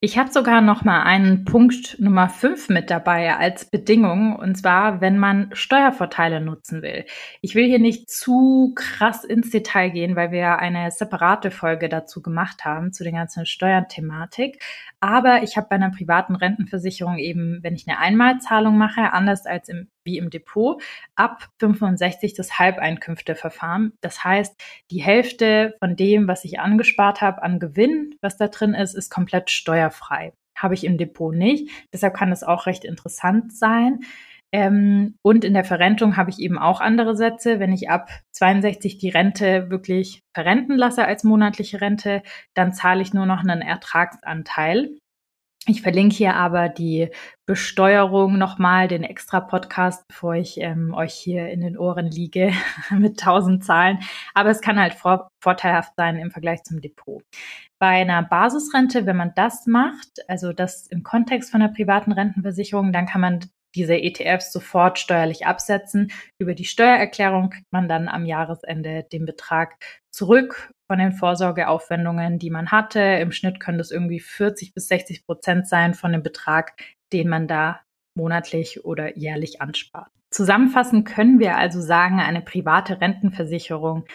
Ich 0.00 0.18
habe 0.18 0.30
sogar 0.30 0.60
noch 0.60 0.84
mal 0.84 1.02
einen 1.02 1.44
Punkt 1.44 1.98
Nummer 1.98 2.28
5 2.28 2.68
mit 2.68 2.90
dabei 2.90 3.34
als 3.36 3.70
Bedingung, 3.70 4.36
und 4.36 4.54
zwar, 4.56 5.00
wenn 5.00 5.18
man 5.18 5.50
Steuervorteile 5.54 6.40
nutzen 6.40 6.82
will. 6.82 7.06
Ich 7.40 7.54
will 7.54 7.66
hier 7.66 7.78
nicht 7.78 8.10
zu 8.10 8.72
krass 8.74 9.24
ins 9.24 9.50
Detail 9.50 9.90
gehen, 9.90 10.14
weil 10.14 10.30
wir 10.32 10.58
eine 10.58 10.90
separate 10.90 11.50
Folge 11.50 11.88
dazu 11.88 12.20
gemacht 12.22 12.64
haben, 12.64 12.92
zu 12.92 13.04
der 13.04 13.12
ganzen 13.12 13.46
Steuerthematik. 13.46 14.62
Aber 15.06 15.44
ich 15.44 15.56
habe 15.56 15.68
bei 15.70 15.76
einer 15.76 15.92
privaten 15.92 16.34
Rentenversicherung 16.34 17.18
eben, 17.18 17.62
wenn 17.62 17.76
ich 17.76 17.86
eine 17.86 18.00
Einmalzahlung 18.00 18.76
mache, 18.76 19.12
anders 19.12 19.46
als 19.46 19.68
im 19.68 19.86
wie 20.02 20.18
im 20.18 20.30
Depot, 20.30 20.82
ab 21.14 21.48
65 21.60 22.34
das 22.34 22.58
Halbeinkünfteverfahren. 22.58 23.92
Das 24.00 24.24
heißt, 24.24 24.60
die 24.90 25.00
Hälfte 25.00 25.76
von 25.78 25.94
dem, 25.94 26.26
was 26.26 26.44
ich 26.44 26.58
angespart 26.58 27.20
habe 27.20 27.40
an 27.44 27.60
Gewinn, 27.60 28.16
was 28.20 28.36
da 28.36 28.48
drin 28.48 28.74
ist, 28.74 28.94
ist 28.94 29.08
komplett 29.08 29.50
steuerfrei. 29.50 30.32
Habe 30.56 30.74
ich 30.74 30.82
im 30.82 30.98
Depot 30.98 31.32
nicht. 31.32 31.70
Deshalb 31.92 32.14
kann 32.14 32.32
es 32.32 32.42
auch 32.42 32.66
recht 32.66 32.84
interessant 32.84 33.56
sein. 33.56 34.00
Ähm, 34.52 35.16
und 35.22 35.44
in 35.44 35.54
der 35.54 35.64
Verrentung 35.64 36.16
habe 36.16 36.30
ich 36.30 36.38
eben 36.38 36.58
auch 36.58 36.80
andere 36.80 37.16
Sätze. 37.16 37.58
Wenn 37.58 37.72
ich 37.72 37.90
ab 37.90 38.08
62 38.32 38.98
die 38.98 39.08
Rente 39.08 39.70
wirklich 39.70 40.22
verrenten 40.34 40.76
lasse 40.76 41.04
als 41.04 41.24
monatliche 41.24 41.80
Rente, 41.80 42.22
dann 42.54 42.72
zahle 42.72 43.02
ich 43.02 43.12
nur 43.12 43.26
noch 43.26 43.40
einen 43.40 43.60
Ertragsanteil. 43.60 44.90
Ich 45.68 45.82
verlinke 45.82 46.14
hier 46.14 46.36
aber 46.36 46.68
die 46.68 47.10
Besteuerung 47.44 48.38
nochmal, 48.38 48.86
den 48.86 49.02
extra 49.02 49.40
Podcast, 49.40 50.06
bevor 50.06 50.36
ich 50.36 50.60
ähm, 50.60 50.94
euch 50.94 51.12
hier 51.12 51.48
in 51.48 51.60
den 51.60 51.76
Ohren 51.76 52.06
liege 52.06 52.52
mit 52.90 53.18
tausend 53.18 53.64
Zahlen. 53.64 53.98
Aber 54.32 54.50
es 54.50 54.60
kann 54.60 54.78
halt 54.78 54.94
vor 54.94 55.28
vorteilhaft 55.42 55.94
sein 55.96 56.18
im 56.18 56.30
Vergleich 56.30 56.62
zum 56.62 56.80
Depot. 56.80 57.22
Bei 57.80 58.00
einer 58.00 58.22
Basisrente, 58.22 59.06
wenn 59.06 59.16
man 59.16 59.32
das 59.34 59.66
macht, 59.66 60.20
also 60.28 60.52
das 60.52 60.86
im 60.86 61.02
Kontext 61.02 61.50
von 61.50 61.62
einer 61.62 61.72
privaten 61.72 62.12
Rentenversicherung, 62.12 62.92
dann 62.92 63.06
kann 63.06 63.20
man 63.20 63.40
diese 63.76 63.94
ETFs 63.94 64.52
sofort 64.52 64.98
steuerlich 64.98 65.46
absetzen. 65.46 66.10
Über 66.38 66.54
die 66.54 66.64
Steuererklärung 66.64 67.50
kriegt 67.50 67.72
man 67.72 67.88
dann 67.88 68.08
am 68.08 68.26
Jahresende 68.26 69.04
den 69.12 69.26
Betrag 69.26 69.76
zurück 70.10 70.72
von 70.90 70.98
den 70.98 71.12
Vorsorgeaufwendungen, 71.12 72.38
die 72.38 72.50
man 72.50 72.70
hatte. 72.70 73.00
Im 73.00 73.32
Schnitt 73.32 73.60
können 73.60 73.78
das 73.78 73.90
irgendwie 73.90 74.20
40 74.20 74.74
bis 74.74 74.88
60 74.88 75.26
Prozent 75.26 75.68
sein 75.68 75.94
von 75.94 76.12
dem 76.12 76.22
Betrag, 76.22 76.72
den 77.12 77.28
man 77.28 77.46
da 77.46 77.80
monatlich 78.16 78.84
oder 78.84 79.16
jährlich 79.16 79.60
anspart. 79.60 80.10
Zusammenfassend 80.30 81.06
können 81.06 81.38
wir 81.38 81.56
also 81.56 81.80
sagen, 81.80 82.18
eine 82.18 82.40
private 82.40 83.00
Rentenversicherung 83.00 84.06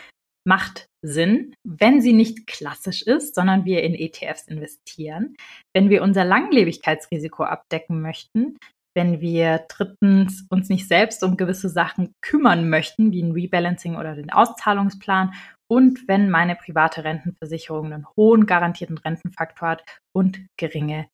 macht 0.43 0.87
Sinn, 1.03 1.53
wenn 1.63 2.01
sie 2.01 2.13
nicht 2.13 2.47
klassisch 2.47 3.01
ist, 3.03 3.35
sondern 3.35 3.65
wir 3.65 3.83
in 3.83 3.95
ETFs 3.95 4.47
investieren. 4.47 5.35
Wenn 5.73 5.89
wir 5.89 6.01
unser 6.01 6.25
Langlebigkeitsrisiko 6.25 7.43
abdecken 7.43 8.01
möchten, 8.01 8.57
wenn 8.93 9.21
wir 9.21 9.65
drittens 9.69 10.45
uns 10.49 10.69
nicht 10.69 10.87
selbst 10.87 11.23
um 11.23 11.37
gewisse 11.37 11.69
Sachen 11.69 12.13
kümmern 12.21 12.69
möchten, 12.69 13.11
wie 13.11 13.23
ein 13.23 13.31
Rebalancing 13.31 13.95
oder 13.95 14.15
den 14.15 14.31
Auszahlungsplan 14.31 15.33
und 15.69 16.07
wenn 16.07 16.29
meine 16.29 16.55
private 16.55 17.03
Rentenversicherung 17.03 17.93
einen 17.93 18.07
hohen 18.17 18.45
garantierten 18.45 18.97
Rentenfaktor 18.97 19.69
hat 19.69 19.83
und 20.13 20.45
geringe 20.57 21.07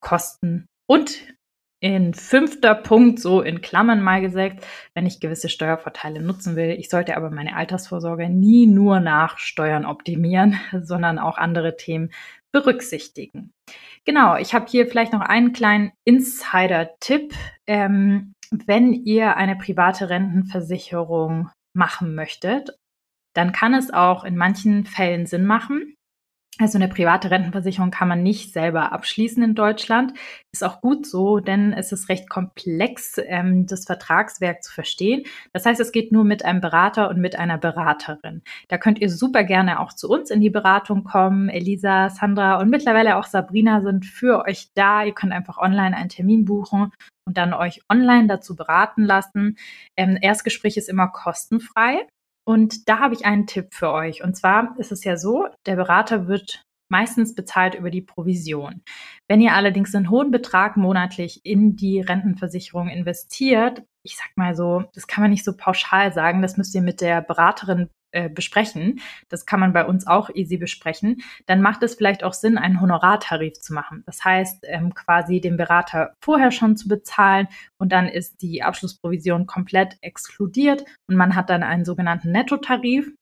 Kosten. 0.00 0.66
Und 0.86 1.18
in 1.80 2.14
fünfter 2.14 2.74
Punkt, 2.74 3.20
so 3.20 3.42
in 3.42 3.60
Klammern 3.60 4.02
mal 4.02 4.20
gesagt, 4.20 4.66
wenn 4.94 5.06
ich 5.06 5.20
gewisse 5.20 5.48
Steuervorteile 5.48 6.20
nutzen 6.20 6.56
will. 6.56 6.70
Ich 6.70 6.88
sollte 6.88 7.16
aber 7.16 7.30
meine 7.30 7.54
Altersvorsorge 7.54 8.28
nie 8.28 8.66
nur 8.66 9.00
nach 9.00 9.38
Steuern 9.38 9.84
optimieren, 9.84 10.58
sondern 10.82 11.18
auch 11.18 11.38
andere 11.38 11.76
Themen 11.76 12.10
berücksichtigen. 12.52 13.52
Genau, 14.06 14.36
ich 14.36 14.54
habe 14.54 14.66
hier 14.68 14.86
vielleicht 14.86 15.12
noch 15.12 15.20
einen 15.20 15.52
kleinen 15.52 15.92
Insider-Tipp. 16.04 17.34
Ähm, 17.66 18.34
wenn 18.52 18.92
ihr 18.92 19.36
eine 19.36 19.56
private 19.56 20.08
Rentenversicherung 20.08 21.50
machen 21.74 22.14
möchtet, 22.14 22.70
dann 23.34 23.50
kann 23.50 23.74
es 23.74 23.92
auch 23.92 24.22
in 24.22 24.36
manchen 24.36 24.86
Fällen 24.86 25.26
Sinn 25.26 25.44
machen, 25.44 25.95
also 26.58 26.78
eine 26.78 26.88
private 26.88 27.30
Rentenversicherung 27.30 27.90
kann 27.90 28.08
man 28.08 28.22
nicht 28.22 28.54
selber 28.54 28.92
abschließen 28.92 29.42
in 29.42 29.54
Deutschland. 29.54 30.14
Ist 30.52 30.64
auch 30.64 30.80
gut 30.80 31.06
so, 31.06 31.38
denn 31.38 31.74
es 31.74 31.92
ist 31.92 32.08
recht 32.08 32.30
komplex, 32.30 33.20
ähm, 33.26 33.66
das 33.66 33.84
Vertragswerk 33.84 34.62
zu 34.62 34.72
verstehen. 34.72 35.24
Das 35.52 35.66
heißt, 35.66 35.80
es 35.80 35.92
geht 35.92 36.12
nur 36.12 36.24
mit 36.24 36.46
einem 36.46 36.62
Berater 36.62 37.10
und 37.10 37.18
mit 37.18 37.38
einer 37.38 37.58
Beraterin. 37.58 38.42
Da 38.68 38.78
könnt 38.78 39.00
ihr 39.00 39.10
super 39.10 39.44
gerne 39.44 39.80
auch 39.80 39.92
zu 39.92 40.08
uns 40.08 40.30
in 40.30 40.40
die 40.40 40.48
Beratung 40.48 41.04
kommen. 41.04 41.50
Elisa, 41.50 42.08
Sandra 42.08 42.58
und 42.58 42.70
mittlerweile 42.70 43.16
auch 43.16 43.24
Sabrina 43.24 43.82
sind 43.82 44.06
für 44.06 44.44
euch 44.46 44.70
da. 44.74 45.04
Ihr 45.04 45.12
könnt 45.12 45.34
einfach 45.34 45.58
online 45.58 45.94
einen 45.94 46.08
Termin 46.08 46.46
buchen 46.46 46.90
und 47.26 47.36
dann 47.36 47.52
euch 47.52 47.82
online 47.90 48.28
dazu 48.28 48.56
beraten 48.56 49.04
lassen. 49.04 49.58
Ähm, 49.96 50.16
Erstgespräch 50.22 50.78
ist 50.78 50.88
immer 50.88 51.08
kostenfrei. 51.08 52.06
Und 52.46 52.88
da 52.88 53.00
habe 53.00 53.14
ich 53.14 53.26
einen 53.26 53.46
Tipp 53.46 53.74
für 53.74 53.90
euch. 53.92 54.22
Und 54.22 54.36
zwar 54.36 54.76
ist 54.78 54.92
es 54.92 55.04
ja 55.04 55.16
so, 55.16 55.48
der 55.66 55.76
Berater 55.76 56.28
wird 56.28 56.62
meistens 56.88 57.34
bezahlt 57.34 57.74
über 57.74 57.90
die 57.90 58.02
Provision. 58.02 58.82
Wenn 59.28 59.40
ihr 59.40 59.54
allerdings 59.54 59.94
einen 59.94 60.10
hohen 60.10 60.30
Betrag 60.30 60.76
monatlich 60.76 61.40
in 61.44 61.74
die 61.74 62.00
Rentenversicherung 62.00 62.88
investiert, 62.88 63.82
ich 64.04 64.16
sag 64.16 64.28
mal 64.36 64.54
so, 64.54 64.84
das 64.94 65.08
kann 65.08 65.22
man 65.22 65.32
nicht 65.32 65.44
so 65.44 65.56
pauschal 65.56 66.12
sagen, 66.12 66.42
das 66.42 66.56
müsst 66.56 66.74
ihr 66.76 66.82
mit 66.82 67.00
der 67.00 67.22
Beraterin 67.22 67.88
äh, 68.16 68.30
besprechen, 68.30 69.00
das 69.28 69.44
kann 69.44 69.60
man 69.60 69.74
bei 69.74 69.84
uns 69.84 70.06
auch 70.06 70.30
easy 70.34 70.56
besprechen, 70.56 71.22
dann 71.44 71.60
macht 71.60 71.82
es 71.82 71.96
vielleicht 71.96 72.24
auch 72.24 72.32
Sinn, 72.32 72.56
einen 72.56 72.80
Honorartarif 72.80 73.60
zu 73.60 73.74
machen. 73.74 74.04
Das 74.06 74.24
heißt, 74.24 74.64
ähm, 74.66 74.94
quasi 74.94 75.42
den 75.42 75.58
Berater 75.58 76.14
vorher 76.24 76.50
schon 76.50 76.78
zu 76.78 76.88
bezahlen 76.88 77.46
und 77.76 77.92
dann 77.92 78.08
ist 78.08 78.40
die 78.40 78.62
Abschlussprovision 78.62 79.46
komplett 79.46 79.98
exkludiert 80.00 80.86
und 81.08 81.16
man 81.16 81.36
hat 81.36 81.50
dann 81.50 81.62
einen 81.62 81.84
sogenannten 81.84 82.32
Nettotarif. 82.32 83.12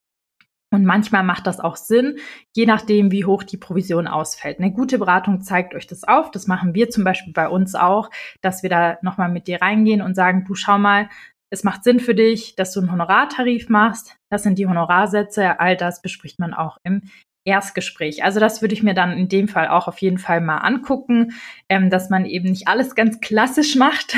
Und 0.71 0.85
manchmal 0.85 1.23
macht 1.23 1.47
das 1.47 1.61
auch 1.61 1.77
Sinn, 1.77 2.19
je 2.53 2.67
nachdem, 2.67 3.13
wie 3.13 3.25
hoch 3.25 3.45
die 3.45 3.57
Provision 3.57 4.09
ausfällt. 4.09 4.59
Eine 4.59 4.73
gute 4.73 4.99
Beratung 4.99 5.41
zeigt 5.41 5.73
euch 5.75 5.87
das 5.87 6.03
auf. 6.03 6.33
Das 6.33 6.49
machen 6.49 6.75
wir 6.75 6.91
zum 6.91 7.05
Beispiel 7.05 7.33
bei 7.33 7.49
uns 7.49 7.77
auch, 7.77 8.11
dass 8.41 8.65
wir 8.65 8.71
da 8.71 8.99
nochmal 9.01 9.29
mit 9.29 9.47
dir 9.47 9.63
reingehen 9.63 10.03
und 10.03 10.17
sagen, 10.17 10.45
du 10.45 10.57
schau 10.57 10.79
mal, 10.79 11.09
es 11.55 11.63
macht 11.63 11.85
Sinn 11.85 12.01
für 12.01 12.17
dich, 12.17 12.57
dass 12.57 12.73
du 12.73 12.81
einen 12.81 12.91
Honorartarif 12.91 13.69
machst. 13.69 14.17
Das 14.35 14.43
sind 14.43 14.59
die 14.59 14.67
Honorarsätze. 14.67 15.61
All 15.61 15.77
das 15.77 16.03
bespricht 16.03 16.41
man 16.41 16.55
auch 16.55 16.79
im 16.83 17.03
Erstgespräch. 17.45 18.25
Also 18.25 18.41
das 18.41 18.63
würde 18.63 18.75
ich 18.75 18.83
mir 18.83 18.95
dann 18.95 19.13
in 19.13 19.29
dem 19.29 19.47
Fall 19.47 19.69
auch 19.69 19.87
auf 19.87 19.99
jeden 19.99 20.19
Fall 20.19 20.41
mal 20.41 20.59
angucken, 20.59 21.35
ähm, 21.69 21.89
dass 21.89 22.11
man 22.11 22.25
eben 22.25 22.49
nicht 22.49 22.67
alles 22.67 22.97
ganz 22.97 23.21
klassisch 23.21 23.77
macht, 23.77 24.17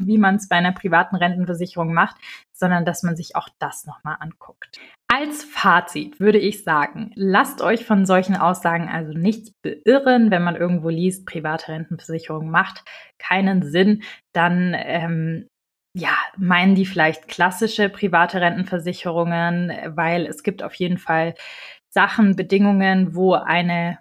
wie 0.00 0.16
man 0.16 0.36
es 0.36 0.48
bei 0.48 0.54
einer 0.54 0.70
privaten 0.70 1.16
Rentenversicherung 1.16 1.92
macht, 1.92 2.14
sondern 2.52 2.84
dass 2.84 3.02
man 3.02 3.16
sich 3.16 3.34
auch 3.34 3.48
das 3.58 3.84
nochmal 3.84 4.18
anguckt. 4.20 4.78
Als 5.12 5.42
Fazit 5.42 6.20
würde 6.20 6.38
ich 6.38 6.62
sagen, 6.62 7.10
lasst 7.16 7.60
euch 7.60 7.84
von 7.84 8.06
solchen 8.06 8.36
Aussagen 8.36 8.88
also 8.88 9.12
nicht 9.12 9.54
beirren, 9.62 10.30
wenn 10.30 10.44
man 10.44 10.54
irgendwo 10.54 10.88
liest, 10.88 11.26
private 11.26 11.72
Rentenversicherung 11.72 12.48
macht 12.48 12.84
keinen 13.18 13.64
Sinn, 13.64 14.04
dann 14.32 14.76
ähm, 14.78 15.48
ja, 15.98 16.16
meinen 16.36 16.74
die 16.76 16.86
vielleicht 16.86 17.26
klassische 17.26 17.88
private 17.88 18.40
Rentenversicherungen, 18.40 19.72
weil 19.96 20.26
es 20.26 20.42
gibt 20.44 20.62
auf 20.62 20.74
jeden 20.74 20.98
Fall 20.98 21.34
Sachen, 21.88 22.36
Bedingungen, 22.36 23.14
wo 23.14 23.34
eine 23.34 23.98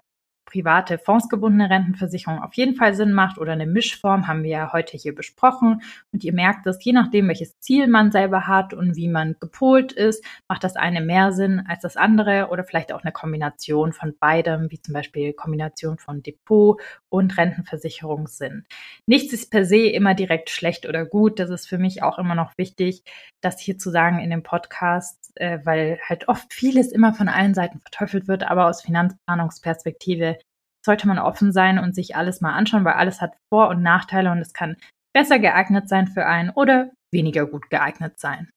private 0.48 0.98
fondsgebundene 0.98 1.70
Rentenversicherung 1.70 2.42
auf 2.42 2.54
jeden 2.56 2.76
Fall 2.76 2.96
Sinn 2.96 3.12
macht 3.12 3.38
oder 3.38 3.52
eine 3.52 3.68
Mischform, 3.68 4.28
haben 4.28 4.44
wir 4.44 4.50
ja 4.50 4.74
heute 4.74 4.98
hier 4.98 5.14
besprochen. 5.14 5.82
Und 6.12 6.24
ihr 6.24 6.34
merkt 6.34 6.66
dass 6.66 6.84
je 6.84 6.94
nachdem, 6.94 7.28
welches 7.28 7.60
Ziel 7.60 7.88
man 7.88 8.12
selber 8.12 8.48
hat 8.48 8.74
und 8.74 8.96
wie 8.96 9.10
man 9.10 9.36
gepolt 9.40 9.92
ist, 9.92 10.24
macht 10.48 10.64
das 10.64 10.76
eine 10.76 11.02
mehr 11.02 11.34
Sinn 11.34 11.64
als 11.68 11.82
das 11.82 11.98
andere 11.98 12.48
oder 12.50 12.64
vielleicht 12.64 12.92
auch 12.92 13.04
eine 13.04 13.12
Kombination 13.12 13.94
von 13.94 14.16
beidem, 14.18 14.72
wie 14.72 14.82
zum 14.82 14.94
Beispiel 14.94 15.34
Kombination 15.34 15.98
von 15.98 16.24
Depot 16.24 16.82
und 17.10 17.38
Rentenversicherung 17.38 18.28
Sinn. 18.28 18.66
Nichts 19.06 19.34
ist 19.34 19.52
per 19.52 19.66
se 19.66 19.88
immer 19.88 20.16
direkt 20.16 20.50
schlecht 20.50 20.88
oder 20.88 21.06
gut. 21.06 21.40
Das 21.40 21.50
ist 21.50 21.68
für 21.68 21.78
mich 21.78 22.02
auch 22.04 22.18
immer 22.18 22.36
noch 22.36 22.58
wichtig, 22.58 23.04
das 23.48 23.60
hier 23.60 23.78
zu 23.78 23.90
sagen 23.90 24.20
in 24.20 24.30
dem 24.30 24.44
Podcast, 24.44 25.32
äh, 25.36 25.60
weil 25.64 26.00
halt 26.08 26.28
oft 26.28 26.54
vieles 26.54 26.92
immer 26.92 27.14
von 27.14 27.30
allen 27.30 27.54
Seiten 27.54 27.80
verteufelt 27.80 28.28
wird, 28.28 28.44
aber 28.44 28.68
aus 28.68 28.82
Finanzplanungsperspektive 28.82 30.38
sollte 30.86 31.08
man 31.08 31.20
offen 31.20 31.52
sein 31.52 31.80
und 31.80 31.96
sich 31.96 32.16
alles 32.16 32.42
mal 32.42 32.54
anschauen, 32.54 32.86
weil 32.86 32.94
alles 32.94 33.22
hat 33.22 33.36
Vor- 33.52 33.70
und 33.70 33.82
Nachteile 33.82 34.32
und 34.32 34.40
es 34.40 34.54
kann 34.54 34.78
besser 35.14 35.40
geeignet 35.40 35.90
sein 35.90 36.08
für 36.08 36.26
einen 36.26 36.50
oder 36.50 36.92
weniger 37.12 37.46
gut 37.46 37.70
geeignet 37.70 38.20
sein. 38.20 38.50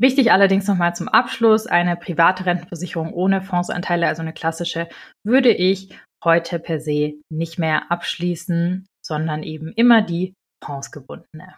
Wichtig 0.00 0.32
allerdings 0.32 0.66
nochmal 0.66 0.94
zum 0.94 1.08
Abschluss, 1.08 1.66
eine 1.66 1.96
private 1.96 2.46
Rentenversicherung 2.46 3.12
ohne 3.12 3.42
Fondsanteile, 3.42 4.08
also 4.08 4.22
eine 4.22 4.32
klassische, 4.32 4.88
würde 5.24 5.52
ich 5.52 5.96
heute 6.24 6.58
per 6.58 6.80
se 6.80 7.14
nicht 7.30 7.58
mehr 7.58 7.90
abschließen, 7.90 8.86
sondern 9.04 9.42
eben 9.42 9.72
immer 9.72 10.02
die 10.02 10.34
fondsgebundene. 10.64 11.54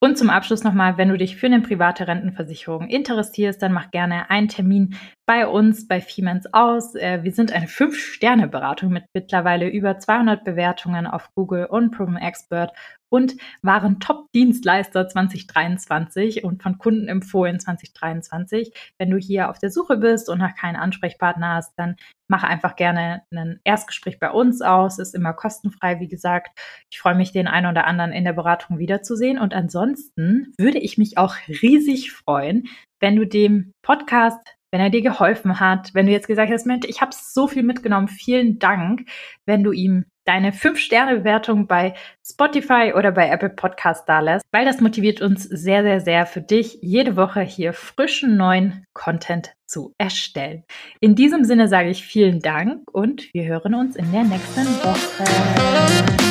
Und 0.00 0.18
zum 0.18 0.28
Abschluss 0.28 0.64
nochmal, 0.64 0.98
wenn 0.98 1.08
du 1.08 1.16
dich 1.16 1.36
für 1.36 1.46
eine 1.46 1.60
private 1.60 2.06
Rentenversicherung 2.06 2.88
interessierst, 2.88 3.62
dann 3.62 3.72
mach 3.72 3.90
gerne 3.90 4.28
einen 4.28 4.48
Termin 4.48 4.96
bei 5.24 5.46
uns 5.46 5.88
bei 5.88 6.00
Femens 6.00 6.46
aus. 6.52 6.94
Äh, 6.94 7.22
wir 7.22 7.32
sind 7.32 7.52
eine 7.52 7.66
5-Sterne-Beratung 7.66 8.90
mit 8.92 9.04
mittlerweile 9.14 9.68
über 9.68 9.98
200 9.98 10.44
Bewertungen 10.44 11.06
auf 11.06 11.30
Google 11.34 11.66
und 11.66 11.90
Proven 11.90 12.16
Expert 12.16 12.72
und 13.14 13.36
waren 13.62 14.00
Top-Dienstleister 14.00 15.06
2023 15.06 16.42
und 16.42 16.64
von 16.64 16.78
Kunden 16.78 17.06
empfohlen 17.06 17.60
2023. 17.60 18.72
Wenn 18.98 19.10
du 19.10 19.18
hier 19.18 19.50
auf 19.50 19.60
der 19.60 19.70
Suche 19.70 19.98
bist 19.98 20.28
und 20.28 20.38
noch 20.38 20.56
keinen 20.56 20.74
Ansprechpartner 20.74 21.54
hast, 21.54 21.74
dann 21.76 21.94
mache 22.26 22.48
einfach 22.48 22.74
gerne 22.74 23.22
ein 23.30 23.60
Erstgespräch 23.62 24.18
bei 24.18 24.32
uns 24.32 24.62
aus. 24.62 24.98
Ist 24.98 25.14
immer 25.14 25.32
kostenfrei, 25.32 26.00
wie 26.00 26.08
gesagt. 26.08 26.58
Ich 26.90 26.98
freue 26.98 27.14
mich, 27.14 27.30
den 27.30 27.46
einen 27.46 27.70
oder 27.70 27.86
anderen 27.86 28.10
in 28.10 28.24
der 28.24 28.32
Beratung 28.32 28.78
wiederzusehen. 28.78 29.38
Und 29.38 29.54
ansonsten 29.54 30.52
würde 30.58 30.78
ich 30.78 30.98
mich 30.98 31.16
auch 31.16 31.36
riesig 31.46 32.10
freuen, 32.10 32.64
wenn 32.98 33.14
du 33.14 33.26
dem 33.26 33.74
Podcast 33.82 34.40
wenn 34.72 34.80
er 34.80 34.90
dir 34.90 35.02
geholfen 35.02 35.60
hat, 35.60 35.94
wenn 35.94 36.06
du 36.06 36.10
jetzt 36.10 36.26
gesagt 36.26 36.50
hast, 36.50 36.66
Mensch, 36.66 36.84
ich 36.88 37.00
habe 37.00 37.12
so 37.14 37.46
viel 37.46 37.62
mitgenommen, 37.62 38.08
vielen 38.08 38.58
Dank, 38.58 39.08
wenn 39.46 39.62
du 39.62 39.70
ihm 39.70 40.04
deine 40.24 40.52
5-Sterne-Bewertung 40.52 41.66
bei 41.66 41.94
Spotify 42.24 42.92
oder 42.96 43.12
bei 43.12 43.28
Apple 43.28 43.50
Podcast 43.50 44.08
da 44.08 44.20
lässt, 44.20 44.44
weil 44.52 44.64
das 44.64 44.80
motiviert 44.80 45.20
uns 45.20 45.44
sehr, 45.44 45.82
sehr, 45.82 46.00
sehr 46.00 46.26
für 46.26 46.40
dich, 46.40 46.78
jede 46.80 47.16
Woche 47.16 47.40
hier 47.40 47.72
frischen 47.72 48.36
neuen 48.36 48.86
Content 48.92 49.54
zu 49.66 49.94
erstellen. 49.98 50.64
In 51.00 51.14
diesem 51.14 51.44
Sinne 51.44 51.68
sage 51.68 51.90
ich 51.90 52.04
vielen 52.04 52.40
Dank 52.40 52.90
und 52.92 53.32
wir 53.34 53.44
hören 53.44 53.74
uns 53.74 53.96
in 53.96 54.10
der 54.12 54.24
nächsten 54.24 54.66
Woche. 54.82 56.23